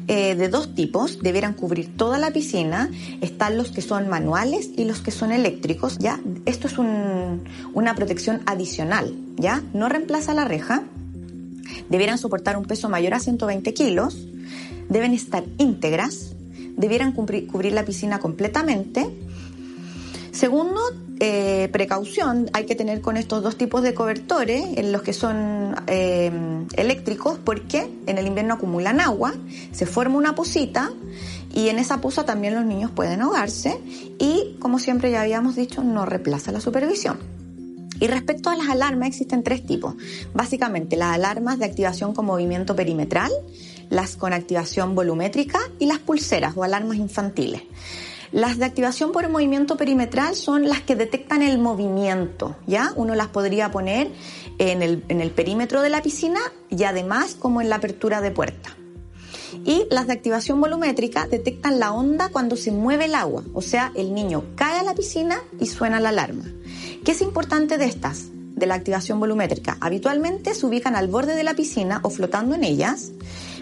eh, 0.08 0.34
de 0.36 0.48
dos 0.48 0.74
tipos. 0.74 1.20
Debieran 1.22 1.54
cubrir 1.54 1.98
toda 1.98 2.18
la 2.18 2.32
piscina. 2.32 2.90
Están 3.20 3.58
los 3.58 3.72
que 3.72 3.82
son 3.82 4.08
manuales 4.08 4.70
y 4.78 4.86
los 4.86 5.02
que 5.02 5.12
son 5.12 5.34
eléctricos. 5.34 5.98
¿ya? 5.98 6.22
Esto 6.46 6.68
es 6.68 6.78
una 6.78 7.96
protección 7.96 8.42
adicional. 8.46 9.14
¿ya? 9.36 9.62
No 9.74 9.90
reemplaza 9.90 10.34
la 10.34 10.46
reja. 10.46 10.84
Debieran 11.90 12.18
soportar 12.18 12.56
un 12.56 12.64
peso 12.64 12.88
mayor 12.88 13.14
a 13.14 13.20
120 13.20 13.74
kilos. 13.74 14.26
Deben 14.88 15.14
estar 15.14 15.44
íntegras. 15.58 16.34
Debieran 16.78 17.12
cubrir 17.12 17.74
la 17.74 17.84
piscina 17.84 18.20
completamente. 18.20 19.10
Segundo, 20.32 20.80
eh, 21.20 21.70
precaución 21.72 22.50
hay 22.54 22.66
que 22.66 22.76
tener 22.76 23.02
con 23.02 23.18
estos 23.18 23.42
dos 23.42 23.58
tipos 23.58 23.82
de 23.82 23.94
cobertores, 23.94 24.64
en 24.76 24.92
los 24.92 25.02
que 25.02 25.14
son 25.14 25.76
eh, 25.88 26.32
eléctricos, 26.76 27.40
porque 27.44 27.90
en 28.06 28.18
el 28.18 28.28
invierno 28.28 28.54
acumulan 28.54 29.02
agua, 29.02 29.34
se 29.72 29.86
forma 29.86 30.18
una 30.18 30.36
posita 30.36 30.92
y 31.54 31.70
en 31.70 31.80
esa 31.80 32.02
posa 32.02 32.26
también 32.26 32.54
los 32.54 32.66
niños 32.66 32.92
pueden 32.92 33.22
ahogarse 33.22 33.80
y, 34.20 34.56
como 34.60 34.78
siempre 34.78 35.10
ya 35.10 35.22
habíamos 35.22 35.56
dicho, 35.56 35.84
no 35.84 36.06
reemplaza 36.06 36.52
la 36.52 36.62
supervisión. 36.62 37.18
Y 38.00 38.08
respecto 38.08 38.52
a 38.52 38.56
las 38.56 38.70
alarmas, 38.70 39.08
existen 39.08 39.44
tres 39.44 39.66
tipos. 39.66 39.96
Básicamente, 40.34 40.96
las 40.98 41.16
alarmas 41.16 41.58
de 41.58 41.66
activación 41.66 42.14
con 42.14 42.28
movimiento 42.28 42.76
perimetral, 42.76 43.32
las 43.90 44.16
con 44.16 44.34
activación 44.34 44.94
volumétrica 44.94 45.60
y 45.80 45.88
las 45.88 45.98
pulseras 45.98 46.56
o 46.56 46.64
alarmas 46.64 46.98
infantiles. 46.98 47.64
Las 48.32 48.58
de 48.58 48.66
activación 48.66 49.12
por 49.12 49.28
movimiento 49.30 49.78
perimetral 49.78 50.36
son 50.36 50.68
las 50.68 50.82
que 50.82 50.96
detectan 50.96 51.42
el 51.42 51.60
movimiento, 51.60 52.58
¿ya? 52.68 52.92
Uno 52.96 53.16
las 53.16 53.28
podría 53.28 53.72
poner 53.72 54.12
en 54.58 54.82
el, 54.82 55.04
en 55.08 55.22
el 55.22 55.32
perímetro 55.32 55.82
de 55.82 55.90
la 55.90 56.02
piscina 56.02 56.40
y 56.70 56.84
además 56.84 57.36
como 57.36 57.62
en 57.62 57.70
la 57.70 57.78
apertura 57.78 58.22
de 58.22 58.32
puerta. 58.32 58.76
Y 59.66 59.86
las 59.90 60.08
de 60.08 60.14
activación 60.14 60.60
volumétrica 60.60 61.28
detectan 61.28 61.80
la 61.80 61.94
onda 61.94 62.30
cuando 62.30 62.58
se 62.58 62.72
mueve 62.72 63.06
el 63.06 63.16
agua, 63.16 63.44
o 63.54 63.62
sea, 63.62 63.92
el 63.96 64.14
niño 64.14 64.44
cae 64.56 64.80
a 64.80 64.84
la 64.84 64.94
piscina 64.94 65.40
y 65.60 65.68
suena 65.68 66.00
la 66.00 66.10
alarma. 66.10 66.46
¿Qué 67.06 67.12
es 67.12 67.22
importante 67.22 67.78
de 67.78 67.86
estas? 67.86 68.26
De 68.56 68.66
la 68.66 68.76
activación 68.76 69.20
volumétrica. 69.20 69.78
Habitualmente 69.80 70.54
se 70.54 70.66
ubican 70.66 70.96
al 70.96 71.08
borde 71.08 71.36
de 71.36 71.44
la 71.44 71.56
piscina 71.56 72.02
o 72.04 72.10
flotando 72.10 72.56
en 72.56 72.64
ellas, 72.64 73.12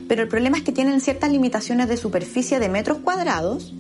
pero 0.08 0.24
el 0.24 0.28
problema 0.28 0.58
es 0.58 0.64
que 0.64 0.72
tienen 0.72 1.02
ciertas 1.02 1.32
limitaciones 1.32 1.88
de 1.88 1.98
superficie 1.98 2.60
de 2.60 2.70
metros 2.70 3.00
cuadrados 3.00 3.74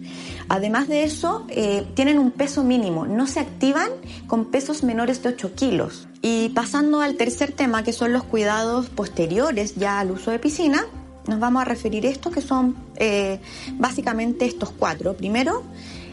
Además 0.48 0.88
de 0.88 1.04
eso, 1.04 1.46
eh, 1.50 1.86
tienen 1.96 2.20
un 2.20 2.32
peso 2.32 2.64
mínimo, 2.64 3.06
no 3.06 3.28
se 3.28 3.40
activan 3.40 3.90
con 4.28 4.46
pesos 4.46 4.84
menores 4.84 5.24
de 5.24 5.30
8 5.30 5.56
kilos. 5.56 6.08
Y 6.22 6.50
pasando 6.50 7.02
al 7.02 7.16
tercer 7.16 7.52
tema, 7.52 7.84
que 7.84 7.94
son 7.94 8.14
los 8.14 8.24
cuidados 8.24 8.90
posteriores 8.90 9.76
ya 9.76 10.00
al 10.00 10.12
uso 10.12 10.32
de 10.32 10.40
piscina, 10.40 10.86
nos 11.28 11.40
vamos 11.40 11.62
a 11.62 11.66
referir 11.66 12.06
a 12.06 12.10
estos 12.10 12.34
que 12.34 12.42
son 12.42 12.76
eh, 12.98 13.40
básicamente 13.74 14.46
estos 14.46 14.72
cuatro. 14.72 15.16
Primero, 15.16 15.64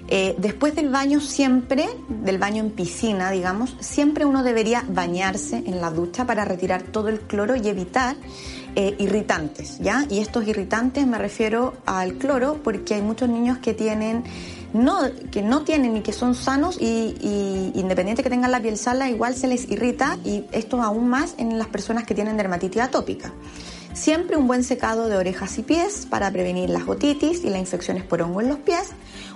eh, 0.09 0.35
después 0.38 0.75
del 0.75 0.88
baño 0.88 1.21
siempre, 1.21 1.88
del 2.09 2.38
baño 2.38 2.62
en 2.62 2.71
piscina, 2.71 3.31
digamos, 3.31 3.77
siempre 3.81 4.25
uno 4.25 4.42
debería 4.42 4.85
bañarse 4.88 5.62
en 5.66 5.81
la 5.81 5.90
ducha 5.90 6.27
para 6.27 6.45
retirar 6.45 6.83
todo 6.83 7.09
el 7.09 7.21
cloro 7.21 7.57
y 7.57 7.68
evitar 7.68 8.16
eh, 8.74 8.94
irritantes, 8.98 9.78
¿ya? 9.80 10.06
Y 10.08 10.20
estos 10.20 10.46
irritantes 10.46 11.06
me 11.06 11.18
refiero 11.18 11.74
al 11.85 12.14
cloro 12.14 12.61
porque 12.62 12.94
hay 12.94 13.02
muchos 13.02 13.28
niños 13.28 13.58
que 13.58 13.74
tienen 13.74 14.24
no, 14.72 15.00
que 15.30 15.42
no 15.42 15.62
tienen 15.62 15.96
y 15.98 16.00
que 16.00 16.12
son 16.12 16.35
sanos 16.35 16.78
y, 16.80 17.14
y, 17.20 17.72
independiente 17.74 18.22
que 18.22 18.30
tengan 18.30 18.50
la 18.50 18.61
piel 18.61 18.78
sala, 18.78 19.11
igual 19.11 19.35
se 19.35 19.46
les 19.46 19.70
irrita 19.70 20.18
y 20.24 20.44
esto 20.52 20.80
aún 20.82 21.08
más 21.08 21.35
en 21.37 21.58
las 21.58 21.68
personas 21.68 22.04
que 22.04 22.14
tienen 22.14 22.37
dermatitis 22.37 22.80
atópica. 22.80 23.32
Siempre 23.92 24.37
un 24.37 24.46
buen 24.46 24.64
secado 24.64 25.08
de 25.08 25.16
orejas 25.16 25.58
y 25.58 25.62
pies 25.62 26.06
para 26.08 26.30
prevenir 26.30 26.70
las 26.70 26.88
otitis 26.88 27.44
y 27.44 27.50
las 27.50 27.61
infecciones 27.61 28.04
por 28.04 28.22
hongo 28.22 28.40
en 28.40 28.48
los 28.48 28.58
pies, 28.58 28.92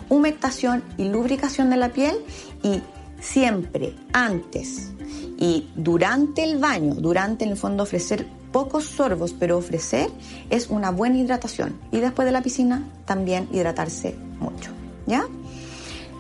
humectación 0.09 0.83
y 0.97 1.09
lubricación 1.11 1.69
de 1.69 1.77
la 1.77 1.91
piel 1.91 2.17
y 2.63 2.81
siempre 3.21 3.95
antes 4.15 4.93
y 5.39 5.69
durante 5.77 6.43
el 6.43 6.59
baño, 6.59 6.95
durante 6.95 7.45
en 7.45 7.51
el 7.51 7.57
fondo 7.57 7.83
ofrecer 7.83 8.27
pocos 8.57 8.85
sorbos, 8.85 9.35
pero 9.35 9.59
ofrecer 9.59 10.09
es 10.49 10.71
una 10.71 10.91
buena 10.91 11.19
hidratación. 11.19 11.79
Y 11.93 12.01
después 12.01 12.25
de 12.25 12.33
la 12.33 12.41
piscina 12.41 12.89
también 13.05 13.51
hidratarse 13.53 14.17
mucho, 14.41 14.71
¿ya? 15.07 15.27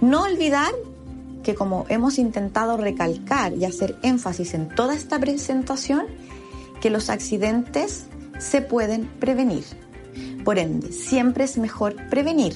No 0.02 0.24
olvidar 0.24 0.70
que 1.42 1.54
como 1.54 1.86
hemos 1.88 2.18
intentado 2.18 2.76
recalcar 2.76 3.54
y 3.54 3.64
hacer 3.64 3.96
énfasis 4.02 4.52
en 4.52 4.68
toda 4.68 4.94
esta 4.94 5.18
presentación, 5.18 6.04
que 6.82 6.90
los 6.90 7.08
accidentes 7.08 8.04
se 8.38 8.60
pueden 8.60 9.06
prevenir. 9.18 9.64
Por 10.44 10.58
ende, 10.58 10.92
siempre 10.92 11.44
es 11.44 11.56
mejor 11.56 11.96
prevenir, 12.10 12.52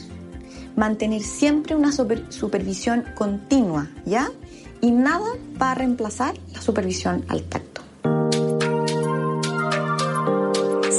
mantener 0.77 1.23
siempre 1.23 1.75
una 1.75 1.91
supervisión 1.91 3.07
continua, 3.15 3.89
¿ya? 4.05 4.31
Y 4.83 4.91
nada 4.91 5.31
va 5.59 5.71
a 5.71 5.75
reemplazar 5.75 6.35
la 6.53 6.61
supervisión 6.61 7.25
al 7.29 7.45
tacto. 7.45 7.80